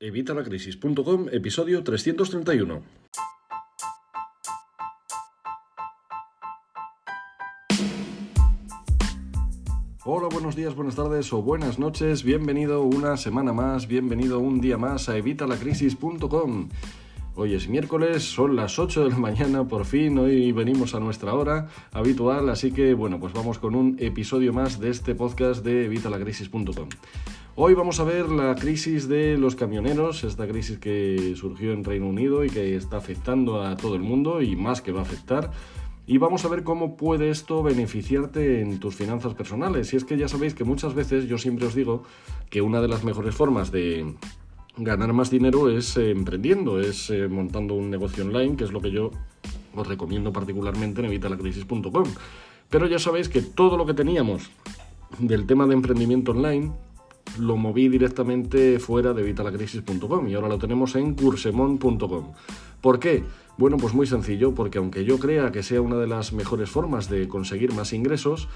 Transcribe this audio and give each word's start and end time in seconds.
Evitalacrisis.com, 0.00 1.26
episodio 1.32 1.82
331. 1.82 2.82
Hola, 10.04 10.28
buenos 10.30 10.54
días, 10.54 10.76
buenas 10.76 10.94
tardes 10.94 11.32
o 11.32 11.42
buenas 11.42 11.80
noches. 11.80 12.22
Bienvenido 12.22 12.82
una 12.82 13.16
semana 13.16 13.52
más, 13.52 13.88
bienvenido 13.88 14.38
un 14.38 14.60
día 14.60 14.78
más 14.78 15.08
a 15.08 15.16
evitalacrisis.com. 15.16 16.68
Hoy 17.40 17.54
es 17.54 17.68
miércoles, 17.68 18.24
son 18.24 18.56
las 18.56 18.80
8 18.80 19.04
de 19.04 19.10
la 19.10 19.16
mañana, 19.28 19.62
por 19.62 19.84
fin, 19.84 20.18
hoy 20.18 20.50
venimos 20.50 20.96
a 20.96 20.98
nuestra 20.98 21.34
hora 21.34 21.68
habitual, 21.92 22.48
así 22.48 22.72
que 22.72 22.94
bueno, 22.94 23.20
pues 23.20 23.32
vamos 23.32 23.60
con 23.60 23.76
un 23.76 23.96
episodio 24.00 24.52
más 24.52 24.80
de 24.80 24.90
este 24.90 25.14
podcast 25.14 25.64
de 25.64 25.84
evitalacrisis.com. 25.84 26.88
Hoy 27.54 27.74
vamos 27.74 28.00
a 28.00 28.04
ver 28.04 28.28
la 28.28 28.56
crisis 28.56 29.08
de 29.08 29.38
los 29.38 29.54
camioneros, 29.54 30.24
esta 30.24 30.48
crisis 30.48 30.78
que 30.78 31.34
surgió 31.36 31.72
en 31.72 31.84
Reino 31.84 32.08
Unido 32.08 32.44
y 32.44 32.50
que 32.50 32.74
está 32.74 32.96
afectando 32.96 33.62
a 33.62 33.76
todo 33.76 33.94
el 33.94 34.02
mundo 34.02 34.42
y 34.42 34.56
más 34.56 34.82
que 34.82 34.90
va 34.90 34.98
a 34.98 35.04
afectar. 35.04 35.52
Y 36.08 36.18
vamos 36.18 36.44
a 36.44 36.48
ver 36.48 36.64
cómo 36.64 36.96
puede 36.96 37.30
esto 37.30 37.62
beneficiarte 37.62 38.62
en 38.62 38.80
tus 38.80 38.96
finanzas 38.96 39.34
personales. 39.34 39.92
Y 39.92 39.96
es 39.96 40.04
que 40.04 40.16
ya 40.16 40.26
sabéis 40.26 40.54
que 40.54 40.64
muchas 40.64 40.94
veces 40.94 41.28
yo 41.28 41.38
siempre 41.38 41.66
os 41.66 41.74
digo 41.74 42.02
que 42.50 42.62
una 42.62 42.80
de 42.80 42.88
las 42.88 43.04
mejores 43.04 43.34
formas 43.34 43.70
de 43.70 44.14
ganar 44.78 45.12
más 45.12 45.30
dinero 45.30 45.68
es 45.68 45.96
eh, 45.96 46.10
emprendiendo, 46.10 46.80
es 46.80 47.10
eh, 47.10 47.28
montando 47.28 47.74
un 47.74 47.90
negocio 47.90 48.24
online, 48.24 48.56
que 48.56 48.64
es 48.64 48.72
lo 48.72 48.80
que 48.80 48.90
yo 48.90 49.10
os 49.74 49.86
recomiendo 49.86 50.32
particularmente 50.32 51.00
en 51.00 51.06
evitalacrisis.com. 51.06 52.04
Pero 52.70 52.86
ya 52.86 52.98
sabéis 52.98 53.28
que 53.28 53.42
todo 53.42 53.76
lo 53.76 53.86
que 53.86 53.94
teníamos 53.94 54.50
del 55.18 55.46
tema 55.46 55.66
de 55.66 55.74
emprendimiento 55.74 56.32
online 56.32 56.72
lo 57.38 57.56
moví 57.56 57.88
directamente 57.88 58.78
fuera 58.78 59.12
de 59.12 59.22
vitalacrisis.com 59.22 60.28
y 60.28 60.34
ahora 60.34 60.48
lo 60.48 60.58
tenemos 60.58 60.94
en 60.96 61.14
cursemon.com. 61.14 62.32
¿Por 62.80 62.98
qué? 62.98 63.24
Bueno, 63.58 63.76
pues 63.76 63.92
muy 63.92 64.06
sencillo, 64.06 64.54
porque 64.54 64.78
aunque 64.78 65.04
yo 65.04 65.18
crea 65.18 65.50
que 65.50 65.64
sea 65.64 65.80
una 65.80 65.96
de 65.96 66.06
las 66.06 66.32
mejores 66.32 66.70
formas 66.70 67.10
de 67.10 67.26
conseguir 67.26 67.74
más 67.74 67.92
ingresos, 67.92 68.48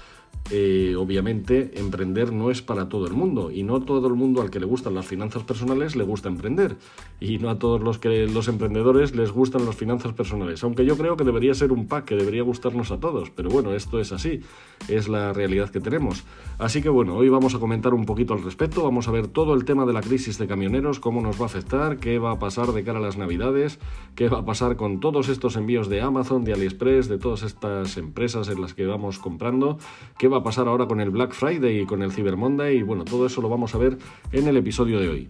eh, 0.51 0.95
obviamente 0.97 1.71
emprender 1.79 2.33
no 2.33 2.51
es 2.51 2.61
para 2.61 2.89
todo 2.89 3.07
el 3.07 3.13
mundo 3.13 3.49
y 3.49 3.63
no 3.63 3.81
todo 3.81 4.07
el 4.07 4.13
mundo 4.13 4.41
al 4.41 4.49
que 4.49 4.59
le 4.59 4.65
gustan 4.65 4.93
las 4.93 5.05
finanzas 5.05 5.43
personales 5.43 5.95
le 5.95 6.03
gusta 6.03 6.27
emprender 6.27 6.75
y 7.21 7.37
no 7.37 7.49
a 7.49 7.57
todos 7.57 7.81
los 7.81 7.97
que 7.97 8.27
los 8.27 8.49
emprendedores 8.49 9.15
les 9.15 9.31
gustan 9.31 9.65
las 9.65 9.77
finanzas 9.77 10.11
personales, 10.11 10.61
aunque 10.63 10.85
yo 10.85 10.97
creo 10.97 11.15
que 11.15 11.23
debería 11.23 11.53
ser 11.53 11.71
un 11.71 11.87
pack 11.87 12.05
que 12.05 12.15
debería 12.15 12.43
gustarnos 12.43 12.91
a 12.91 12.99
todos, 12.99 13.29
pero 13.29 13.49
bueno, 13.49 13.73
esto 13.73 14.01
es 14.01 14.11
así, 14.11 14.41
es 14.89 15.07
la 15.07 15.31
realidad 15.31 15.69
que 15.69 15.79
tenemos. 15.79 16.25
Así 16.59 16.81
que 16.81 16.89
bueno, 16.89 17.15
hoy 17.15 17.29
vamos 17.29 17.55
a 17.55 17.59
comentar 17.59 17.93
un 17.93 18.05
poquito 18.05 18.33
al 18.33 18.43
respecto, 18.43 18.83
vamos 18.83 19.07
a 19.07 19.11
ver 19.11 19.27
todo 19.27 19.53
el 19.53 19.63
tema 19.63 19.85
de 19.85 19.93
la 19.93 20.01
crisis 20.01 20.37
de 20.37 20.47
camioneros, 20.47 20.99
cómo 20.99 21.21
nos 21.21 21.39
va 21.39 21.43
a 21.43 21.45
afectar, 21.45 21.97
qué 21.99 22.19
va 22.19 22.31
a 22.31 22.39
pasar 22.39 22.67
de 22.73 22.83
cara 22.83 22.99
a 22.99 23.01
las 23.01 23.17
navidades, 23.17 23.79
qué 24.15 24.27
va 24.27 24.39
a 24.39 24.45
pasar 24.45 24.75
con 24.75 24.92
todos 24.99 25.29
estos 25.29 25.55
envíos 25.55 25.89
de 25.89 26.01
Amazon, 26.01 26.43
de 26.43 26.53
AliExpress, 26.53 27.07
de 27.07 27.17
todas 27.17 27.43
estas 27.43 27.97
empresas 27.97 28.49
en 28.49 28.61
las 28.61 28.73
que 28.73 28.85
vamos 28.85 29.19
comprando, 29.19 29.77
qué 30.17 30.27
va 30.27 30.37
a 30.37 30.43
pasar 30.43 30.67
ahora 30.67 30.87
con 30.87 30.99
el 30.99 31.09
Black 31.09 31.33
Friday 31.33 31.81
y 31.81 31.85
con 31.85 32.01
el 32.01 32.11
Cyber 32.11 32.37
Monday 32.37 32.77
y 32.77 32.83
bueno, 32.83 33.05
todo 33.05 33.25
eso 33.25 33.41
lo 33.41 33.49
vamos 33.49 33.75
a 33.75 33.77
ver 33.77 33.97
en 34.31 34.47
el 34.47 34.57
episodio 34.57 34.99
de 34.99 35.09
hoy. 35.09 35.29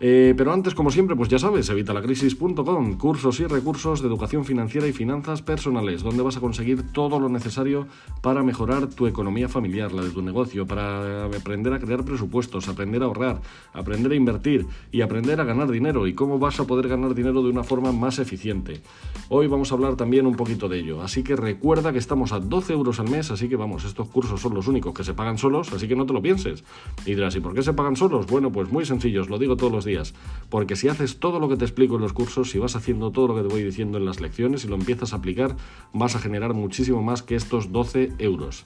Eh, 0.00 0.34
pero 0.36 0.52
antes, 0.52 0.74
como 0.74 0.90
siempre, 0.90 1.14
pues 1.14 1.28
ya 1.28 1.38
sabes, 1.38 1.68
evitalacrisis.com, 1.68 2.98
cursos 2.98 3.38
y 3.38 3.46
recursos 3.46 4.02
de 4.02 4.08
educación 4.08 4.44
financiera 4.44 4.88
y 4.88 4.92
finanzas 4.92 5.40
personales, 5.40 6.02
donde 6.02 6.22
vas 6.22 6.36
a 6.36 6.40
conseguir 6.40 6.90
todo 6.92 7.20
lo 7.20 7.28
necesario 7.28 7.86
para 8.20 8.42
mejorar 8.42 8.88
tu 8.88 9.06
economía 9.06 9.48
familiar, 9.48 9.92
la 9.92 10.02
de 10.02 10.10
tu 10.10 10.20
negocio, 10.20 10.66
para 10.66 11.26
aprender 11.26 11.72
a 11.72 11.78
crear 11.78 12.04
presupuestos, 12.04 12.68
aprender 12.68 13.02
a 13.02 13.06
ahorrar, 13.06 13.40
aprender 13.72 14.10
a 14.10 14.16
invertir 14.16 14.66
y 14.90 15.00
aprender 15.00 15.40
a 15.40 15.44
ganar 15.44 15.70
dinero 15.70 16.08
y 16.08 16.14
cómo 16.14 16.40
vas 16.40 16.58
a 16.58 16.66
poder 16.66 16.88
ganar 16.88 17.14
dinero 17.14 17.42
de 17.42 17.50
una 17.50 17.62
forma 17.62 17.92
más 17.92 18.18
eficiente. 18.18 18.82
Hoy 19.28 19.46
vamos 19.46 19.70
a 19.70 19.76
hablar 19.76 19.94
también 19.94 20.26
un 20.26 20.34
poquito 20.34 20.68
de 20.68 20.80
ello, 20.80 21.02
así 21.02 21.22
que 21.22 21.36
recuerda 21.36 21.92
que 21.92 21.98
estamos 21.98 22.32
a 22.32 22.40
12 22.40 22.72
euros 22.72 22.98
al 22.98 23.08
mes, 23.08 23.30
así 23.30 23.48
que 23.48 23.54
vamos, 23.54 23.84
estos 23.84 24.08
cursos 24.08 24.40
son 24.40 24.54
los 24.54 24.66
únicos 24.66 24.92
que 24.92 25.04
se 25.04 25.14
pagan 25.14 25.38
solos, 25.38 25.72
así 25.72 25.86
que 25.86 25.94
no 25.94 26.04
te 26.04 26.12
lo 26.12 26.20
pienses. 26.20 26.64
Y 27.06 27.14
dirás, 27.14 27.36
¿y 27.36 27.40
por 27.40 27.54
qué 27.54 27.62
se 27.62 27.72
pagan 27.72 27.94
solos? 27.94 28.26
Bueno, 28.26 28.50
pues 28.50 28.72
muy 28.72 28.84
sencillo, 28.84 29.24
lo 29.26 29.38
digo 29.38 29.56
todos 29.56 29.72
los 29.72 29.83
días. 29.84 30.14
Porque 30.50 30.76
si 30.76 30.88
haces 30.88 31.18
todo 31.18 31.40
lo 31.40 31.48
que 31.48 31.56
te 31.56 31.64
explico 31.64 31.96
en 31.96 32.02
los 32.02 32.12
cursos, 32.12 32.50
si 32.50 32.58
vas 32.58 32.76
haciendo 32.76 33.10
todo 33.10 33.28
lo 33.28 33.36
que 33.36 33.42
te 33.42 33.48
voy 33.48 33.62
diciendo 33.62 33.98
en 33.98 34.04
las 34.04 34.20
lecciones 34.20 34.64
y 34.64 34.68
lo 34.68 34.76
empiezas 34.76 35.12
a 35.12 35.16
aplicar, 35.16 35.56
vas 35.92 36.16
a 36.16 36.18
generar 36.18 36.54
muchísimo 36.54 37.02
más 37.02 37.22
que 37.22 37.34
estos 37.34 37.72
12 37.72 38.12
euros. 38.18 38.64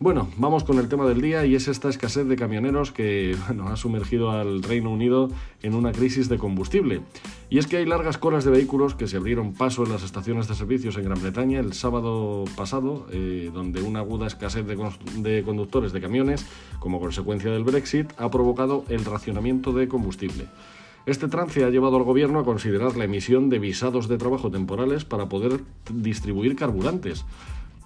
Bueno, 0.00 0.28
vamos 0.36 0.64
con 0.64 0.78
el 0.78 0.88
tema 0.88 1.06
del 1.06 1.20
día 1.20 1.46
y 1.46 1.54
es 1.54 1.68
esta 1.68 1.88
escasez 1.88 2.26
de 2.26 2.34
camioneros 2.34 2.90
que 2.90 3.36
ha 3.64 3.76
sumergido 3.76 4.32
al 4.32 4.62
Reino 4.62 4.90
Unido 4.90 5.30
en 5.62 5.74
una 5.74 5.92
crisis 5.92 6.28
de 6.28 6.36
combustible. 6.36 7.00
Y 7.48 7.58
es 7.58 7.68
que 7.68 7.76
hay 7.76 7.86
largas 7.86 8.18
colas 8.18 8.44
de 8.44 8.50
vehículos 8.50 8.96
que 8.96 9.06
se 9.06 9.16
abrieron 9.16 9.54
paso 9.54 9.84
en 9.84 9.92
las 9.92 10.02
estaciones 10.02 10.48
de 10.48 10.56
servicios 10.56 10.96
en 10.96 11.04
Gran 11.04 11.22
Bretaña 11.22 11.60
el 11.60 11.74
sábado 11.74 12.44
pasado, 12.56 13.06
eh, 13.12 13.50
donde 13.54 13.82
una 13.82 14.00
aguda 14.00 14.26
escasez 14.26 14.66
de 14.66 15.42
conductores 15.44 15.92
de 15.92 16.00
camiones, 16.00 16.44
como 16.80 17.00
consecuencia 17.00 17.52
del 17.52 17.62
Brexit, 17.62 18.12
ha 18.18 18.30
provocado 18.30 18.84
el 18.88 19.04
racionamiento 19.04 19.72
de 19.72 19.86
combustible. 19.86 20.46
Este 21.06 21.28
trance 21.28 21.62
ha 21.64 21.70
llevado 21.70 21.98
al 21.98 22.02
gobierno 22.02 22.40
a 22.40 22.44
considerar 22.44 22.96
la 22.96 23.04
emisión 23.04 23.50
de 23.50 23.58
visados 23.58 24.08
de 24.08 24.16
trabajo 24.16 24.50
temporales 24.50 25.04
para 25.04 25.28
poder 25.28 25.60
distribuir 25.92 26.56
carburantes. 26.56 27.26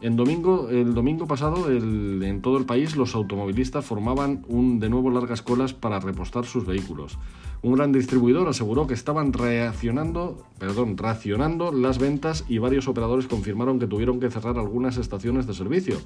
En 0.01 0.15
domingo, 0.15 0.69
el 0.71 0.95
domingo 0.95 1.27
pasado, 1.27 1.73
en 1.73 2.41
todo 2.41 2.57
el 2.57 2.67
país, 2.67 2.95
los 2.95 3.17
automovilistas 3.17 3.85
formaban 3.85 4.45
un, 4.47 4.79
de 4.79 4.89
nuevo 4.89 5.11
largas 5.11 5.43
colas 5.43 5.73
para 5.73 5.99
repostar 5.99 6.45
sus 6.45 6.65
vehículos. 6.65 7.19
Un 7.63 7.75
gran 7.75 7.91
distribuidor 7.91 8.47
aseguró 8.47 8.87
que 8.87 8.95
estaban 8.95 9.33
reaccionando, 9.33 10.47
perdón, 10.61 10.97
racionando 10.97 11.73
las 11.73 11.99
ventas 11.99 12.45
y 12.49 12.59
varios 12.59 12.87
operadores 12.87 13.27
confirmaron 13.27 13.81
que 13.81 13.89
tuvieron 13.89 14.21
que 14.21 14.31
cerrar 14.31 14.57
algunas 14.57 14.99
estaciones 14.99 15.49
de 15.49 15.55
servicio, 15.55 15.97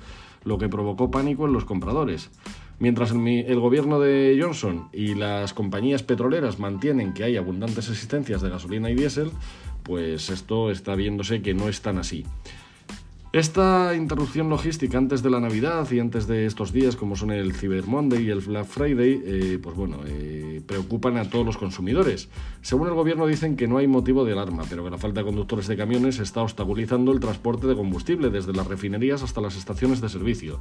lo 0.44 0.56
que 0.56 0.70
provocó 0.70 1.10
pánico 1.10 1.44
en 1.44 1.52
los 1.52 1.66
compradores. 1.66 2.30
Mientras 2.78 3.10
el, 3.10 3.26
el 3.26 3.60
gobierno 3.60 4.00
de 4.00 4.38
Johnson 4.40 4.88
y 4.94 5.14
las 5.14 5.52
compañías 5.52 6.02
petroleras 6.02 6.58
mantienen 6.58 7.12
que 7.12 7.24
hay 7.24 7.36
abundantes 7.36 7.90
existencias 7.90 8.40
de 8.40 8.48
gasolina 8.48 8.90
y 8.90 8.94
diésel, 8.94 9.30
pues 9.82 10.30
esto 10.30 10.70
está 10.70 10.94
viéndose 10.94 11.42
que 11.42 11.52
no 11.52 11.68
es 11.68 11.82
tan 11.82 11.98
así. 11.98 12.24
Esta 13.32 13.94
interrupción 13.96 14.50
logística 14.50 14.98
antes 14.98 15.22
de 15.22 15.30
la 15.30 15.40
Navidad 15.40 15.90
y 15.90 16.00
antes 16.00 16.26
de 16.26 16.44
estos 16.44 16.70
días, 16.70 16.96
como 16.96 17.16
son 17.16 17.30
el 17.30 17.54
Cyber 17.54 17.86
Monday 17.86 18.26
y 18.26 18.28
el 18.28 18.40
Black 18.40 18.66
Friday, 18.66 19.22
eh, 19.24 19.58
pues 19.62 19.74
bueno, 19.74 20.00
eh, 20.04 20.60
preocupan 20.66 21.16
a 21.16 21.30
todos 21.30 21.46
los 21.46 21.56
consumidores. 21.56 22.28
Según 22.60 22.88
el 22.88 22.94
gobierno 22.94 23.26
dicen 23.26 23.56
que 23.56 23.66
no 23.66 23.78
hay 23.78 23.86
motivo 23.86 24.26
de 24.26 24.32
alarma, 24.32 24.64
pero 24.68 24.84
que 24.84 24.90
la 24.90 24.98
falta 24.98 25.20
de 25.20 25.24
conductores 25.24 25.66
de 25.66 25.78
camiones 25.78 26.18
está 26.18 26.42
obstaculizando 26.42 27.10
el 27.10 27.20
transporte 27.20 27.66
de 27.66 27.74
combustible 27.74 28.28
desde 28.28 28.52
las 28.52 28.66
refinerías 28.66 29.22
hasta 29.22 29.40
las 29.40 29.56
estaciones 29.56 30.02
de 30.02 30.10
servicio. 30.10 30.60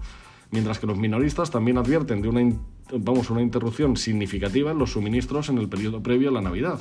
Mientras 0.51 0.79
que 0.79 0.87
los 0.87 0.97
minoristas 0.97 1.51
también 1.51 1.77
advierten 1.77 2.21
de 2.21 2.29
una, 2.29 2.55
vamos, 2.93 3.29
una 3.31 3.41
interrupción 3.41 3.97
significativa 3.97 4.71
en 4.71 4.77
los 4.77 4.93
suministros 4.93 5.49
en 5.49 5.57
el 5.57 5.67
periodo 5.67 6.01
previo 6.01 6.29
a 6.29 6.31
la 6.31 6.41
Navidad. 6.41 6.79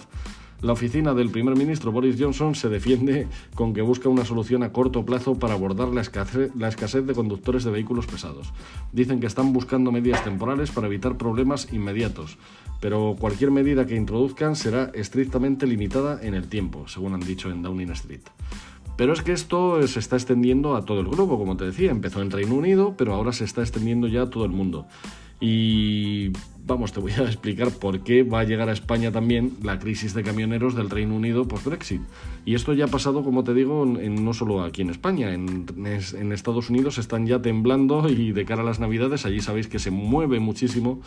La 0.63 0.75
oficina 0.75 1.15
del 1.15 1.31
primer 1.31 1.57
ministro 1.57 1.91
Boris 1.91 2.17
Johnson 2.19 2.55
se 2.55 2.69
defiende 2.69 3.27
con 3.55 3.73
que 3.73 3.81
busca 3.81 4.11
una 4.11 4.27
solución 4.27 4.63
a 4.63 4.73
corto 4.73 5.07
plazo 5.07 5.39
para 5.39 5.55
abordar 5.55 5.89
la 5.89 6.03
escasez, 6.03 7.07
de 7.07 7.15
conductores 7.15 7.65
de 7.65 7.71
vehículos 7.71 8.07
pesados. 8.07 8.53
Dicen 8.93 9.21
que 9.21 9.27
están 9.27 9.55
buscando 9.55 9.91
medidas 9.91 10.23
temporales 10.23 10.71
para 10.71 10.87
evitar 10.87 11.17
problemas 11.17 11.73
inmediatos, 11.73 12.37
pero 12.79 13.17
cualquier 13.19 13.51
medida 13.51 13.87
que 13.87 13.97
introduzcan 13.97 14.55
será 14.55 14.91
estrictamente 14.93 15.67
limitada 15.67 16.21
en 16.23 16.35
el 16.35 16.49
tiempo, 16.49 16.89
según 16.89 17.15
han 17.15 17.21
dicho 17.21 17.51
en 17.51 17.63
Downing 17.63 17.93
Street. 17.93 18.23
Pero 18.99 19.15
es 19.15 19.23
que 19.23 19.33
esto 19.33 19.87
se 19.87 19.99
está 19.99 20.17
extendiendo 20.17 20.77
a 20.77 20.85
todo 20.85 21.01
el 21.01 21.09
globo, 21.09 21.39
como 21.39 21.57
te 21.57 21.65
decía. 21.65 21.91
Empezó 21.91 22.21
en 22.21 22.31
Reino 22.31 22.55
Unido, 22.55 22.97
pero 22.99 23.15
ahora 23.15 23.33
se 23.33 23.45
está 23.45 23.63
extendiendo 23.63 24.09
ya 24.09 24.23
a 24.23 24.31
todo 24.31 24.45
el 24.45 24.51
mundo. 24.51 24.87
Y 25.41 26.33
vamos, 26.67 26.93
te 26.93 27.01
voy 27.01 27.13
a 27.13 27.23
explicar 27.23 27.71
por 27.71 28.01
qué 28.01 28.23
va 28.23 28.41
a 28.41 28.45
llegar 28.45 28.69
a 28.69 28.73
España 28.73 29.11
también 29.11 29.57
la 29.63 29.79
crisis 29.79 30.15
de 30.15 30.23
camioneros 30.23 30.75
del 30.75 30.91
Reino 30.91 31.17
Unido 31.17 31.49
post-Brexit. 31.49 32.03
Y 32.45 32.55
esto 32.55 32.75
ya 32.75 32.85
ha 32.85 32.89
pasado, 32.89 33.25
como 33.25 33.43
te 33.43 33.55
digo, 33.55 33.85
no 33.87 34.35
solo 34.35 34.63
aquí 34.63 34.83
en 34.83 34.91
España, 34.91 35.33
en, 35.33 36.33
Estados 36.33 36.71
Unidos 36.71 36.99
están 36.99 37.27
ya 37.27 37.43
temblando 37.43 38.09
y 38.09 38.33
de 38.33 38.45
cara 38.45 38.63
a 38.63 38.65
las 38.65 38.81
Navidades 38.81 39.27
allí 39.27 39.41
sabéis 39.41 39.67
que 39.67 39.79
se 39.79 39.91
mueve 39.91 40.39
muchísimo 40.39 41.01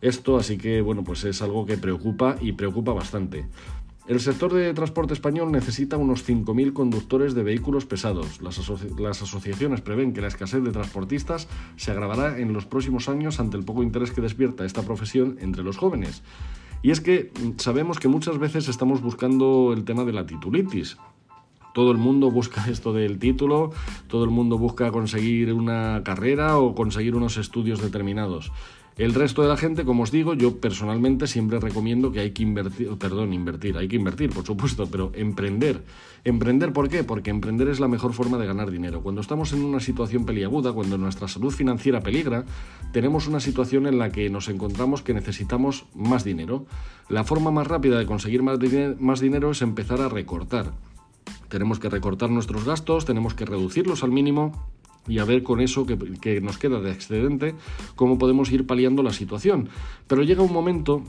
esto, 0.00 0.36
así 0.36 0.56
que 0.56 0.80
bueno, 0.80 1.04
pues 1.04 1.24
es 1.24 1.42
algo 1.42 1.66
que 1.66 1.76
preocupa 1.76 2.36
y 2.40 2.52
preocupa 2.52 2.92
bastante. 2.92 3.46
El 4.06 4.18
sector 4.18 4.52
de 4.52 4.72
transporte 4.74 5.14
español 5.14 5.52
necesita 5.52 5.96
unos 5.96 6.28
5.000 6.28 6.72
conductores 6.72 7.34
de 7.34 7.42
vehículos 7.42 7.84
pesados. 7.84 8.40
Las, 8.40 8.58
asociaciones 9.22 9.82
prevén 9.82 10.12
que 10.12 10.20
la 10.20 10.28
escasez 10.28 10.64
de 10.64 10.72
transportistas 10.72 11.48
se 11.76 11.90
agravará 11.90 12.38
en 12.38 12.52
los 12.52 12.66
próximos 12.66 13.08
años 13.08 13.38
ante 13.38 13.56
el 13.56 13.64
poco 13.64 13.82
interés 13.82 14.10
que 14.10 14.20
despierta 14.20 14.64
esta 14.64 14.82
profesión 14.82 15.36
entre 15.40 15.62
los 15.62 15.76
jóvenes. 15.76 16.22
Y 16.82 16.90
es 16.90 17.00
que 17.00 17.30
mm, 17.34 17.58
sabemos 17.58 17.98
que 17.98 18.08
muchas 18.08 18.38
veces 18.38 18.68
estamos 18.68 19.02
buscando 19.02 19.72
el 19.74 19.84
tema 19.84 20.04
de 20.04 20.12
la 20.12 20.26
titulitis. 20.26 20.96
Todo 21.74 21.92
el 21.92 21.98
mundo 21.98 22.30
busca 22.30 22.64
esto 22.70 22.92
del 22.92 23.18
título, 23.18 23.70
todo 24.08 24.24
el 24.24 24.30
mundo 24.30 24.58
busca 24.58 24.90
conseguir 24.90 25.52
una 25.52 26.02
carrera 26.04 26.58
o 26.58 26.74
conseguir 26.74 27.14
unos 27.14 27.36
estudios 27.36 27.80
determinados. 27.80 28.50
El 28.96 29.14
resto 29.14 29.42
de 29.42 29.48
la 29.48 29.56
gente, 29.56 29.84
como 29.84 30.02
os 30.02 30.10
digo, 30.10 30.34
yo 30.34 30.58
personalmente 30.60 31.26
siempre 31.26 31.58
recomiendo 31.58 32.12
que 32.12 32.20
hay 32.20 32.32
que 32.32 32.42
invertir, 32.42 32.90
perdón, 32.98 33.32
invertir, 33.32 33.78
hay 33.78 33.88
que 33.88 33.96
invertir, 33.96 34.30
por 34.30 34.44
supuesto, 34.44 34.86
pero 34.90 35.10
emprender. 35.14 35.82
¿Emprender 36.24 36.72
por 36.72 36.88
qué? 36.88 37.02
Porque 37.02 37.30
emprender 37.30 37.68
es 37.68 37.80
la 37.80 37.88
mejor 37.88 38.12
forma 38.12 38.36
de 38.36 38.46
ganar 38.46 38.70
dinero. 38.70 39.02
Cuando 39.02 39.22
estamos 39.22 39.52
en 39.52 39.64
una 39.64 39.80
situación 39.80 40.26
peliaguda, 40.26 40.72
cuando 40.72 40.98
nuestra 40.98 41.28
salud 41.28 41.50
financiera 41.50 42.00
peligra, 42.00 42.44
tenemos 42.92 43.26
una 43.26 43.40
situación 43.40 43.86
en 43.86 43.98
la 43.98 44.10
que 44.10 44.28
nos 44.28 44.48
encontramos 44.48 45.02
que 45.02 45.14
necesitamos 45.14 45.86
más 45.94 46.24
dinero. 46.24 46.66
La 47.08 47.24
forma 47.24 47.50
más 47.50 47.66
rápida 47.66 47.98
de 47.98 48.06
conseguir 48.06 48.42
más, 48.42 48.58
más 48.98 49.20
dinero 49.20 49.52
es 49.52 49.62
empezar 49.62 50.00
a 50.02 50.08
recortar. 50.08 50.72
Tenemos 51.48 51.78
que 51.78 51.88
recortar 51.88 52.30
nuestros 52.30 52.64
gastos, 52.64 53.06
tenemos 53.06 53.34
que 53.34 53.46
reducirlos 53.46 54.04
al 54.04 54.10
mínimo 54.10 54.69
y 55.10 55.18
a 55.18 55.24
ver 55.24 55.42
con 55.42 55.60
eso 55.60 55.84
que, 55.86 56.40
nos 56.40 56.56
queda 56.56 56.80
de 56.80 56.92
excedente 56.92 57.54
cómo 57.96 58.16
podemos 58.16 58.50
ir 58.52 58.66
paliando 58.66 59.02
la 59.02 59.12
situación. 59.12 59.68
Pero 60.06 60.22
llega 60.22 60.42
un 60.42 60.52
momento 60.52 61.02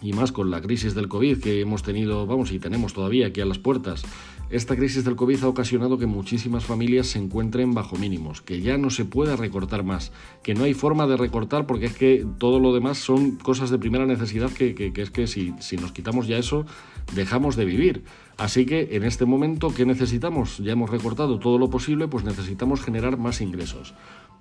y 0.00 0.14
más 0.14 0.32
con 0.32 0.50
la 0.50 0.60
crisis 0.60 0.94
del 0.94 1.08
COVID 1.08 1.40
que 1.40 1.60
hemos 1.60 1.82
tenido, 1.82 2.26
vamos, 2.26 2.50
y 2.50 2.58
tenemos 2.58 2.92
todavía 2.92 3.28
aquí 3.28 3.40
a 3.40 3.44
las 3.44 3.58
puertas, 3.58 4.02
esta 4.50 4.76
crisis 4.76 5.04
del 5.04 5.16
COVID 5.16 5.44
ha 5.44 5.48
ocasionado 5.48 5.96
que 5.96 6.06
muchísimas 6.06 6.64
familias 6.64 7.06
se 7.06 7.18
encuentren 7.18 7.72
bajo 7.72 7.96
mínimos, 7.96 8.42
que 8.42 8.60
ya 8.60 8.76
no 8.76 8.90
se 8.90 9.04
pueda 9.04 9.36
recortar 9.36 9.84
más, 9.84 10.12
que 10.42 10.54
no 10.54 10.64
hay 10.64 10.74
forma 10.74 11.06
de 11.06 11.16
recortar 11.16 11.66
porque 11.66 11.86
es 11.86 11.94
que 11.94 12.26
todo 12.38 12.58
lo 12.58 12.74
demás 12.74 12.98
son 12.98 13.36
cosas 13.36 13.70
de 13.70 13.78
primera 13.78 14.04
necesidad 14.04 14.50
que, 14.50 14.74
que, 14.74 14.92
es 14.94 15.10
que 15.10 15.26
si, 15.26 15.54
si 15.60 15.76
nos 15.76 15.92
quitamos 15.92 16.26
ya 16.26 16.36
eso, 16.36 16.66
dejamos 17.14 17.56
de 17.56 17.64
vivir. 17.64 18.04
Así 18.42 18.66
que 18.66 18.96
en 18.96 19.04
este 19.04 19.24
momento, 19.24 19.72
¿qué 19.72 19.86
necesitamos? 19.86 20.58
Ya 20.58 20.72
hemos 20.72 20.90
recortado 20.90 21.38
todo 21.38 21.58
lo 21.58 21.70
posible, 21.70 22.08
pues 22.08 22.24
necesitamos 22.24 22.82
generar 22.82 23.16
más 23.16 23.40
ingresos. 23.40 23.94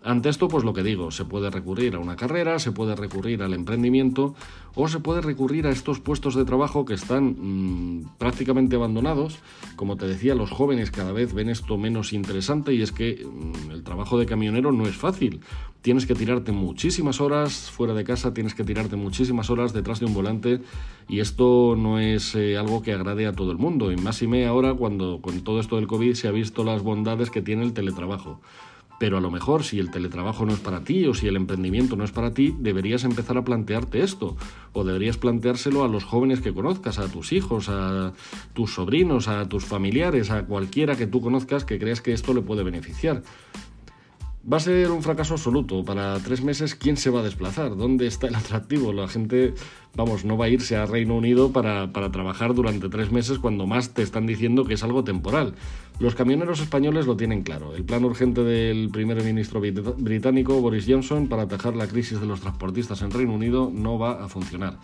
Ante 0.04 0.30
esto, 0.30 0.48
pues 0.48 0.64
lo 0.64 0.74
que 0.74 0.82
digo, 0.82 1.12
se 1.12 1.26
puede 1.26 1.52
recurrir 1.52 1.94
a 1.94 2.00
una 2.00 2.16
carrera, 2.16 2.58
se 2.58 2.72
puede 2.72 2.96
recurrir 2.96 3.44
al 3.44 3.54
emprendimiento 3.54 4.34
o 4.74 4.88
se 4.88 5.00
puede 5.00 5.22
recurrir 5.22 5.68
a 5.68 5.70
estos 5.70 6.00
puestos 6.00 6.34
de 6.34 6.44
trabajo 6.44 6.86
que 6.86 6.96
están 6.96 7.36
mm, 7.38 8.18
prácticamente 8.18 8.76
abandonados. 8.76 9.38
Como 9.76 9.98
te 9.98 10.08
decía, 10.08 10.34
los 10.34 10.50
jóvenes 10.50 10.90
cada 10.90 11.12
vez 11.12 11.36
ven 11.36 11.50
esto 11.50 11.78
menos 11.78 12.14
interesante 12.14 12.74
y 12.74 12.82
es 12.82 12.92
que 12.92 13.24
mm, 13.24 13.70
el 13.70 13.84
trabajo 13.84 14.18
de 14.18 14.26
camionero 14.26 14.72
no 14.72 14.88
es 14.88 14.96
fácil. 14.96 15.42
Tienes 15.84 16.08
que 16.08 16.16
tirarte 16.16 16.52
muchísimas 16.52 17.22
horas 17.22 17.70
fuera 17.70 17.94
de 17.94 18.04
casa, 18.04 18.34
tienes 18.34 18.56
que 18.56 18.64
tirarte 18.64 18.96
muchísimas 18.96 19.52
horas 19.52 19.72
detrás 19.72 20.00
de 20.00 20.08
un 20.08 20.16
volante 20.16 20.62
y 21.10 21.20
esto 21.20 21.76
no 21.78 22.00
es 22.00 22.34
eh, 22.34 22.58
algo 22.58 22.82
que 22.82 22.94
agrade 22.94 23.28
a 23.28 23.34
todo 23.34 23.52
el 23.52 23.60
mundo. 23.60 23.92
Y 23.92 23.98
más 23.98 24.20
y 24.24 24.28
me 24.28 24.48
ahora 24.48 24.74
cuando 24.74 25.22
con 25.22 25.42
todo 25.42 25.60
esto 25.60 25.76
del 25.76 25.86
COVID 25.86 26.16
se 26.16 26.28
ha 26.28 26.32
visto 26.32 26.64
las 26.64 26.82
bondades 26.82 27.30
que 27.30 27.44
tiene 27.44 27.64
el 27.64 27.74
teletrabajo 27.74 28.42
pero 29.02 29.18
a 29.18 29.20
lo 29.20 29.32
mejor 29.32 29.64
si 29.64 29.80
el 29.80 29.90
teletrabajo 29.90 30.46
no 30.46 30.54
es 30.54 30.60
para 30.60 30.84
ti 30.84 31.08
o 31.08 31.16
si 31.16 31.28
el 31.28 31.36
emprendimiento 31.36 31.96
no 31.96 32.04
es 32.04 32.12
para 32.12 32.36
ti, 32.36 32.56
deberías 32.60 33.04
empezar 33.04 33.36
a 33.36 33.44
plantearte 33.44 34.04
esto 34.04 34.38
o 34.74 34.84
deberías 34.84 35.18
planteárselo 35.18 35.84
a 35.84 35.88
los 35.88 36.04
jóvenes 36.04 36.40
que 36.40 36.54
conozcas, 36.54 37.00
a 37.00 37.08
tus 37.08 37.34
hijos, 37.34 37.68
a 37.68 38.14
tus 38.54 38.76
sobrinos, 38.76 39.28
a 39.28 39.50
tus 39.50 39.66
familiares, 39.66 40.30
a 40.30 40.46
cualquiera 40.46 40.96
que 40.98 41.08
tú 41.08 41.20
conozcas 41.20 41.66
que 41.66 41.80
creas 41.80 42.00
que 42.00 42.14
esto 42.14 42.36
le 42.36 42.42
puede 42.42 42.62
beneficiar. 42.62 43.24
Va 44.42 44.58
a 44.58 44.60
ser 44.60 44.90
un 44.90 45.04
fracaso 45.04 45.36
absoluto. 45.36 45.86
Para 45.86 46.18
tres 46.20 46.42
meses, 46.42 46.74
¿quién 46.74 46.98
se 46.98 47.12
va 47.12 47.20
a 47.20 47.24
desplazar? 47.24 47.78
¿Dónde 47.78 48.08
está 48.08 48.28
el 48.28 48.36
atractivo? 48.44 48.92
La 48.92 49.08
gente, 49.08 49.54
vamos, 49.96 50.26
no 50.26 50.36
va 50.36 50.46
a 50.46 50.50
irse 50.50 50.76
a 50.76 50.88
Reino 50.88 51.16
Unido 51.16 51.52
para, 51.52 51.94
para, 51.94 52.12
trabajar 52.12 52.56
durante 52.56 52.90
tres 52.90 53.12
meses 53.12 53.38
cuando 53.38 53.68
más 53.68 53.94
te 53.94 54.02
están 54.02 54.26
diciendo 54.26 54.66
que 54.66 54.74
es 54.74 54.84
algo 54.84 55.04
temporal. 55.04 55.54
Los 56.00 56.16
camioneros 56.16 56.60
españoles 56.60 57.06
lo 57.06 57.16
tienen 57.16 57.44
claro. 57.44 57.76
El 57.76 57.84
plan 57.84 58.04
urgente 58.04 58.44
del 58.44 58.90
primer 58.90 59.24
ministro 59.24 59.62
británico, 59.62 60.60
Boris 60.60 60.86
Johnson, 60.88 61.28
para 61.28 61.44
atajar 61.44 61.76
la 61.76 61.88
crisis 61.88 62.20
de 62.20 62.26
los 62.26 62.42
transportistas 62.42 63.04
en 63.04 63.12
Reino 63.12 63.36
Unido 63.36 63.72
no 63.72 64.00
va 64.00 64.24
a 64.24 64.28
funcionar. 64.28 64.80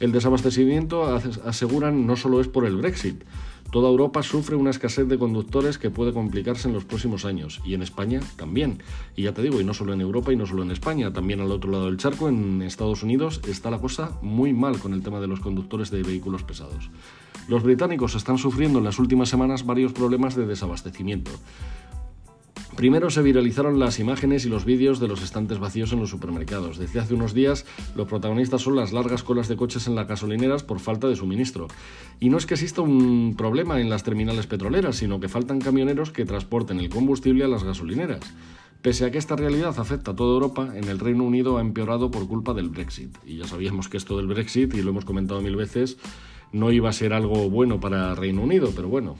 El 0.00 0.12
desabastecimiento, 0.12 1.06
aseguran, 1.46 2.06
no 2.06 2.16
solo 2.16 2.40
es 2.42 2.48
por 2.48 2.66
el 2.66 2.76
Brexit. 2.76 3.24
Toda 3.70 3.90
Europa 3.90 4.22
sufre 4.22 4.56
una 4.56 4.70
escasez 4.70 5.06
de 5.08 5.18
conductores 5.18 5.76
que 5.76 5.90
puede 5.90 6.14
complicarse 6.14 6.68
en 6.68 6.74
los 6.74 6.86
próximos 6.86 7.26
años, 7.26 7.60
y 7.66 7.74
en 7.74 7.82
España 7.82 8.20
también. 8.36 8.82
Y 9.14 9.24
ya 9.24 9.34
te 9.34 9.42
digo, 9.42 9.60
y 9.60 9.64
no 9.64 9.74
solo 9.74 9.92
en 9.92 10.00
Europa 10.00 10.32
y 10.32 10.36
no 10.36 10.46
solo 10.46 10.62
en 10.62 10.70
España, 10.70 11.12
también 11.12 11.40
al 11.40 11.52
otro 11.52 11.70
lado 11.70 11.84
del 11.84 11.98
charco, 11.98 12.30
en 12.30 12.62
Estados 12.62 13.02
Unidos, 13.02 13.42
está 13.46 13.70
la 13.70 13.78
cosa 13.78 14.18
muy 14.22 14.54
mal 14.54 14.78
con 14.78 14.94
el 14.94 15.02
tema 15.02 15.20
de 15.20 15.26
los 15.26 15.40
conductores 15.40 15.90
de 15.90 16.02
vehículos 16.02 16.44
pesados. 16.44 16.90
Los 17.46 17.62
británicos 17.62 18.14
están 18.14 18.38
sufriendo 18.38 18.78
en 18.78 18.84
las 18.84 18.98
últimas 18.98 19.28
semanas 19.28 19.66
varios 19.66 19.92
problemas 19.92 20.34
de 20.34 20.46
desabastecimiento. 20.46 21.30
Primero 22.78 23.10
se 23.10 23.22
viralizaron 23.22 23.80
las 23.80 23.98
imágenes 23.98 24.46
y 24.46 24.48
los 24.48 24.64
vídeos 24.64 25.00
de 25.00 25.08
los 25.08 25.20
estantes 25.20 25.58
vacíos 25.58 25.92
en 25.92 25.98
los 25.98 26.10
supermercados. 26.10 26.78
Desde 26.78 27.00
hace 27.00 27.12
unos 27.12 27.34
días 27.34 27.66
los 27.96 28.06
protagonistas 28.06 28.62
son 28.62 28.76
las 28.76 28.92
largas 28.92 29.24
colas 29.24 29.48
de 29.48 29.56
coches 29.56 29.88
en 29.88 29.96
las 29.96 30.06
gasolineras 30.06 30.62
por 30.62 30.78
falta 30.78 31.08
de 31.08 31.16
suministro. 31.16 31.66
Y 32.20 32.28
no 32.28 32.38
es 32.38 32.46
que 32.46 32.54
exista 32.54 32.80
un 32.80 33.34
problema 33.36 33.80
en 33.80 33.90
las 33.90 34.04
terminales 34.04 34.46
petroleras, 34.46 34.94
sino 34.94 35.18
que 35.18 35.28
faltan 35.28 35.58
camioneros 35.58 36.12
que 36.12 36.24
transporten 36.24 36.78
el 36.78 36.88
combustible 36.88 37.44
a 37.44 37.48
las 37.48 37.64
gasolineras. 37.64 38.20
Pese 38.80 39.06
a 39.06 39.10
que 39.10 39.18
esta 39.18 39.34
realidad 39.34 39.74
afecta 39.76 40.12
a 40.12 40.14
toda 40.14 40.34
Europa, 40.34 40.72
en 40.76 40.84
el 40.84 41.00
Reino 41.00 41.24
Unido 41.24 41.58
ha 41.58 41.62
empeorado 41.62 42.12
por 42.12 42.28
culpa 42.28 42.54
del 42.54 42.68
Brexit. 42.68 43.18
Y 43.26 43.38
ya 43.38 43.48
sabíamos 43.48 43.88
que 43.88 43.96
esto 43.96 44.16
del 44.18 44.28
Brexit, 44.28 44.72
y 44.74 44.82
lo 44.82 44.90
hemos 44.90 45.04
comentado 45.04 45.40
mil 45.40 45.56
veces, 45.56 45.98
no 46.52 46.70
iba 46.70 46.90
a 46.90 46.92
ser 46.92 47.12
algo 47.12 47.50
bueno 47.50 47.80
para 47.80 48.14
Reino 48.14 48.40
Unido, 48.40 48.70
pero 48.76 48.88
bueno, 48.88 49.16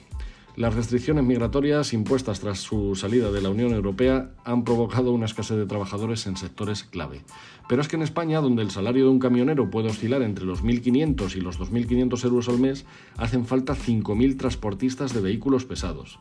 las 0.58 0.74
restricciones 0.74 1.22
migratorias 1.22 1.92
impuestas 1.92 2.40
tras 2.40 2.58
su 2.58 2.96
salida 2.96 3.30
de 3.30 3.40
la 3.40 3.48
Unión 3.48 3.72
Europea 3.72 4.32
han 4.44 4.64
provocado 4.64 5.12
una 5.12 5.26
escasez 5.26 5.56
de 5.56 5.66
trabajadores 5.66 6.26
en 6.26 6.36
sectores 6.36 6.82
clave. 6.82 7.20
Pero 7.68 7.80
es 7.80 7.86
que 7.86 7.94
en 7.94 8.02
España, 8.02 8.40
donde 8.40 8.62
el 8.62 8.72
salario 8.72 9.04
de 9.04 9.10
un 9.10 9.20
camionero 9.20 9.70
puede 9.70 9.88
oscilar 9.88 10.20
entre 10.22 10.44
los 10.44 10.64
1.500 10.64 11.36
y 11.36 11.42
los 11.42 11.60
2.500 11.60 12.24
euros 12.24 12.48
al 12.48 12.58
mes, 12.58 12.86
hacen 13.16 13.46
falta 13.46 13.76
5.000 13.76 14.36
transportistas 14.36 15.14
de 15.14 15.20
vehículos 15.20 15.64
pesados. 15.64 16.18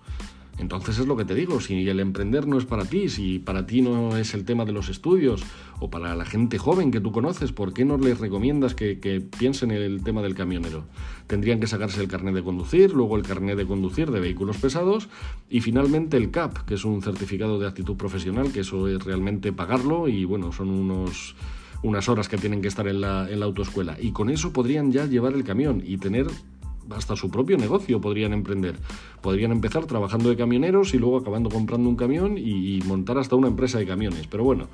Entonces 0.60 0.98
es 0.98 1.06
lo 1.06 1.16
que 1.16 1.26
te 1.26 1.36
digo, 1.36 1.62
si 1.62 1.88
el 1.88 2.00
emprender 2.00 2.48
no 2.48 2.58
es 2.58 2.66
para 2.66 2.86
ti, 2.86 3.10
si 3.10 3.38
para 3.38 3.68
ti 3.68 3.82
no 3.82 4.18
es 4.18 4.34
el 4.34 4.44
tema 4.44 4.66
de 4.66 4.72
los 4.72 4.90
estudios 4.90 5.44
o 5.80 5.90
para 5.90 6.16
la 6.16 6.26
gente 6.26 6.58
joven 6.58 6.90
que 6.90 7.00
tú 7.00 7.12
conoces, 7.12 7.52
¿por 7.52 7.74
qué 7.74 7.86
no 7.86 7.98
les 7.98 8.20
recomiendas 8.20 8.74
que, 8.74 8.98
piensen 9.38 9.72
en 9.72 9.84
el 9.84 10.04
tema 10.04 10.24
del 10.24 10.34
camionero? 10.34 10.86
Tendrían 11.28 11.60
que 11.60 11.68
sacarse 11.68 12.02
el 12.02 12.08
carnet 12.08 12.34
de 12.34 12.44
conducir, 12.44 12.92
luego 12.94 13.18
el 13.18 13.24
carnet 13.24 13.56
de 13.56 13.68
conducir 13.68 14.10
de 14.10 14.20
vehículos 14.20 14.58
pesados 14.58 15.10
y 15.50 15.62
finalmente 15.62 16.18
el 16.18 16.32
CAP, 16.32 16.66
que 16.66 16.74
es 16.74 16.86
un 16.86 17.04
certificado 17.04 17.60
de 17.60 17.68
actitud 17.68 17.96
profesional, 17.96 18.52
que 18.52 18.62
eso 18.62 18.88
es 18.88 19.04
realmente 19.04 19.54
pagarlo 19.54 20.08
y 20.08 20.26
bueno, 20.26 20.52
son 20.52 20.70
unos 20.70 21.36
unas 21.84 22.10
horas 22.10 22.28
que 22.28 22.38
tienen 22.38 22.64
que 22.64 22.68
estar 22.68 22.88
en 22.88 23.02
la, 23.02 23.30
en 23.30 23.40
la 23.40 23.46
autoescuela. 23.46 23.98
Y 24.02 24.12
con 24.12 24.32
eso 24.32 24.52
podrían 24.52 24.92
ya 24.92 25.06
llevar 25.06 25.34
el 25.34 25.44
camión 25.44 25.84
y 25.86 25.98
tener 25.98 26.26
hasta 26.92 27.16
su 27.16 27.30
propio 27.30 27.58
negocio 27.58 28.02
podrían 28.02 28.34
emprender. 28.34 28.76
Podrían 29.22 29.52
empezar 29.52 29.86
trabajando 29.86 30.30
de 30.30 30.38
camioneros 30.38 30.94
y 30.94 30.98
luego 30.98 31.18
acabando 31.18 31.50
comprando 31.50 31.90
un 31.90 31.96
camión 31.96 32.38
y, 32.38 32.80
montar 32.86 33.18
hasta 33.18 33.36
una 33.36 33.48
empresa 33.48 33.80
de 33.80 33.86
camiones. 33.86 34.28
Pero 34.28 34.44
bueno, 34.44 34.68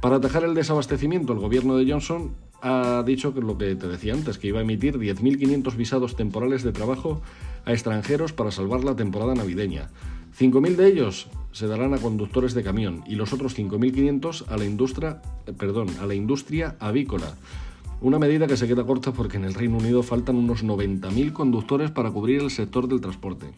para 0.00 0.16
atajar 0.16 0.44
el 0.44 0.54
desabastecimiento, 0.54 1.32
el 1.32 1.38
gobierno 1.38 1.76
de 1.76 1.90
Johnson 1.90 2.34
ha 2.62 3.02
dicho 3.06 3.34
que 3.34 3.40
lo 3.40 3.58
que 3.58 3.74
te 3.76 3.88
decía 3.88 4.14
antes, 4.14 4.38
que 4.38 4.48
iba 4.48 4.58
a 4.58 4.62
emitir 4.62 4.98
10.500 4.98 5.76
visados 5.76 6.16
temporales 6.16 6.62
de 6.62 6.72
trabajo 6.72 7.20
a 7.64 7.72
extranjeros 7.72 8.32
para 8.32 8.50
salvar 8.50 8.84
la 8.84 8.96
temporada 8.96 9.34
navideña. 9.34 9.88
5.000 10.38 10.76
de 10.76 10.86
ellos 10.86 11.28
se 11.52 11.66
darán 11.66 11.94
a 11.94 11.98
conductores 11.98 12.54
de 12.54 12.62
camión 12.62 13.02
y 13.06 13.16
los 13.16 13.32
otros 13.32 13.58
5.500 13.58 14.44
a 14.48 14.56
la 14.56 14.64
industria, 14.64 15.22
eh, 15.46 15.52
perdón, 15.52 15.88
a 16.00 16.06
la 16.06 16.14
industria 16.14 16.76
avícola. 16.78 17.34
Una 18.00 18.20
medida 18.20 18.46
que 18.46 18.56
se 18.56 18.68
queda 18.68 18.84
corta 18.84 19.12
porque 19.12 19.38
en 19.38 19.44
el 19.44 19.54
Reino 19.54 19.78
Unido 19.78 20.04
faltan 20.04 20.36
unos 20.36 20.64
90.000 20.64 21.32
conductores 21.32 21.90
para 21.90 22.12
cubrir 22.12 22.42
el 22.42 22.52
sector 22.52 22.86
del 22.86 23.00
transporte. 23.00 23.50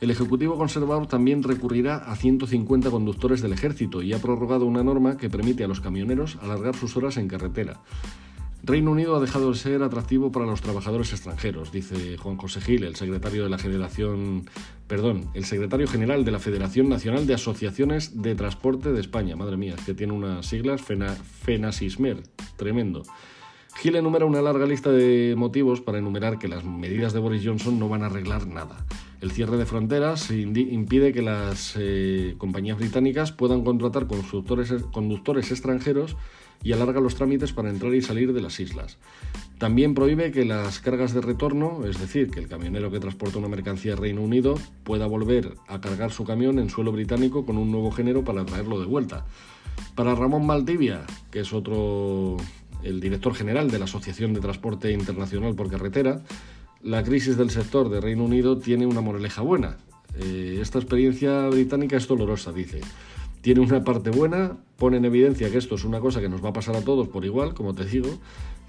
El 0.00 0.12
Ejecutivo 0.12 0.56
conservador 0.56 1.08
también 1.08 1.42
recurrirá 1.42 1.96
a 1.96 2.14
150 2.14 2.92
conductores 2.92 3.42
del 3.42 3.52
ejército 3.52 4.02
y 4.02 4.12
ha 4.12 4.22
prorrogado 4.22 4.66
una 4.66 4.84
norma 4.84 5.16
que 5.16 5.28
permite 5.28 5.64
a 5.64 5.68
los 5.68 5.80
camioneros 5.80 6.38
alargar 6.40 6.76
sus 6.76 6.96
horas 6.96 7.16
en 7.16 7.26
carretera. 7.26 7.80
Reino 8.62 8.90
Unido 8.90 9.16
ha 9.16 9.20
dejado 9.20 9.52
de 9.52 9.58
ser 9.58 9.82
atractivo 9.82 10.32
para 10.32 10.44
los 10.44 10.60
trabajadores 10.60 11.12
extranjeros, 11.12 11.70
dice 11.70 12.16
Juan 12.16 12.36
José 12.36 12.60
Gil, 12.60 12.84
el 12.84 12.96
secretario 12.96 13.44
de 13.44 13.50
la 13.50 13.58
Federación, 13.58 14.50
perdón, 14.86 15.30
el 15.34 15.44
secretario 15.44 15.86
general 15.86 16.24
de 16.24 16.32
la 16.32 16.38
Federación 16.38 16.88
Nacional 16.88 17.26
de 17.26 17.34
Asociaciones 17.34 18.20
de 18.20 18.34
Transporte 18.34 18.92
de 18.92 19.00
España. 19.00 19.36
Madre 19.36 19.56
mía, 19.56 19.76
que 19.86 19.94
tiene 19.94 20.12
unas 20.12 20.46
siglas 20.46 20.82
FENASISMER, 20.82 22.22
tremendo. 22.56 23.04
Gil 23.76 23.94
enumera 23.94 24.26
una 24.26 24.42
larga 24.42 24.66
lista 24.66 24.90
de 24.90 25.34
motivos 25.36 25.80
para 25.80 25.98
enumerar 25.98 26.38
que 26.38 26.48
las 26.48 26.64
medidas 26.64 27.12
de 27.12 27.20
Boris 27.20 27.42
Johnson 27.44 27.78
no 27.78 27.88
van 27.88 28.02
a 28.02 28.06
arreglar 28.06 28.48
nada. 28.48 28.84
El 29.20 29.30
cierre 29.30 29.56
de 29.56 29.66
fronteras 29.66 30.32
impide 30.32 31.12
que 31.12 31.22
las 31.22 31.74
eh, 31.78 32.34
compañías 32.38 32.78
británicas 32.78 33.30
puedan 33.30 33.62
contratar 33.62 34.08
conductores 34.08 35.50
extranjeros 35.52 36.16
y 36.62 36.72
alarga 36.72 37.00
los 37.00 37.14
trámites 37.14 37.52
para 37.52 37.70
entrar 37.70 37.94
y 37.94 38.02
salir 38.02 38.32
de 38.32 38.40
las 38.40 38.60
islas. 38.60 38.98
También 39.58 39.94
prohíbe 39.94 40.30
que 40.30 40.44
las 40.44 40.80
cargas 40.80 41.14
de 41.14 41.20
retorno, 41.20 41.84
es 41.84 41.98
decir, 41.98 42.30
que 42.30 42.40
el 42.40 42.48
camionero 42.48 42.90
que 42.90 43.00
transporta 43.00 43.38
una 43.38 43.48
mercancía 43.48 43.92
al 43.92 43.98
Reino 43.98 44.22
Unido 44.22 44.54
pueda 44.84 45.06
volver 45.06 45.54
a 45.66 45.80
cargar 45.80 46.12
su 46.12 46.24
camión 46.24 46.58
en 46.58 46.70
suelo 46.70 46.92
británico 46.92 47.44
con 47.44 47.58
un 47.58 47.70
nuevo 47.70 47.90
género 47.90 48.24
para 48.24 48.44
traerlo 48.44 48.78
de 48.80 48.86
vuelta. 48.86 49.26
Para 49.94 50.14
Ramón 50.14 50.46
Maldivia, 50.46 51.04
que 51.30 51.40
es 51.40 51.52
otro 51.52 52.36
el 52.82 53.00
director 53.00 53.34
general 53.34 53.70
de 53.70 53.78
la 53.78 53.86
Asociación 53.86 54.32
de 54.32 54.40
Transporte 54.40 54.92
Internacional 54.92 55.54
por 55.54 55.70
Carretera, 55.70 56.22
la 56.82 57.02
crisis 57.02 57.36
del 57.36 57.50
sector 57.50 57.88
de 57.88 58.00
Reino 58.00 58.24
Unido 58.24 58.58
tiene 58.58 58.86
una 58.86 59.00
moraleja 59.00 59.42
buena. 59.42 59.78
Eh, 60.16 60.58
esta 60.60 60.78
experiencia 60.78 61.48
británica 61.48 61.96
es 61.96 62.06
dolorosa, 62.06 62.52
dice. 62.52 62.80
Tiene 63.40 63.60
una 63.60 63.84
parte 63.84 64.10
buena, 64.10 64.56
pone 64.76 64.96
en 64.96 65.04
evidencia 65.04 65.50
que 65.50 65.58
esto 65.58 65.76
es 65.76 65.84
una 65.84 66.00
cosa 66.00 66.20
que 66.20 66.28
nos 66.28 66.44
va 66.44 66.50
a 66.50 66.52
pasar 66.52 66.76
a 66.76 66.82
todos 66.82 67.08
por 67.08 67.24
igual, 67.24 67.54
como 67.54 67.74
te 67.74 67.84
digo. 67.84 68.08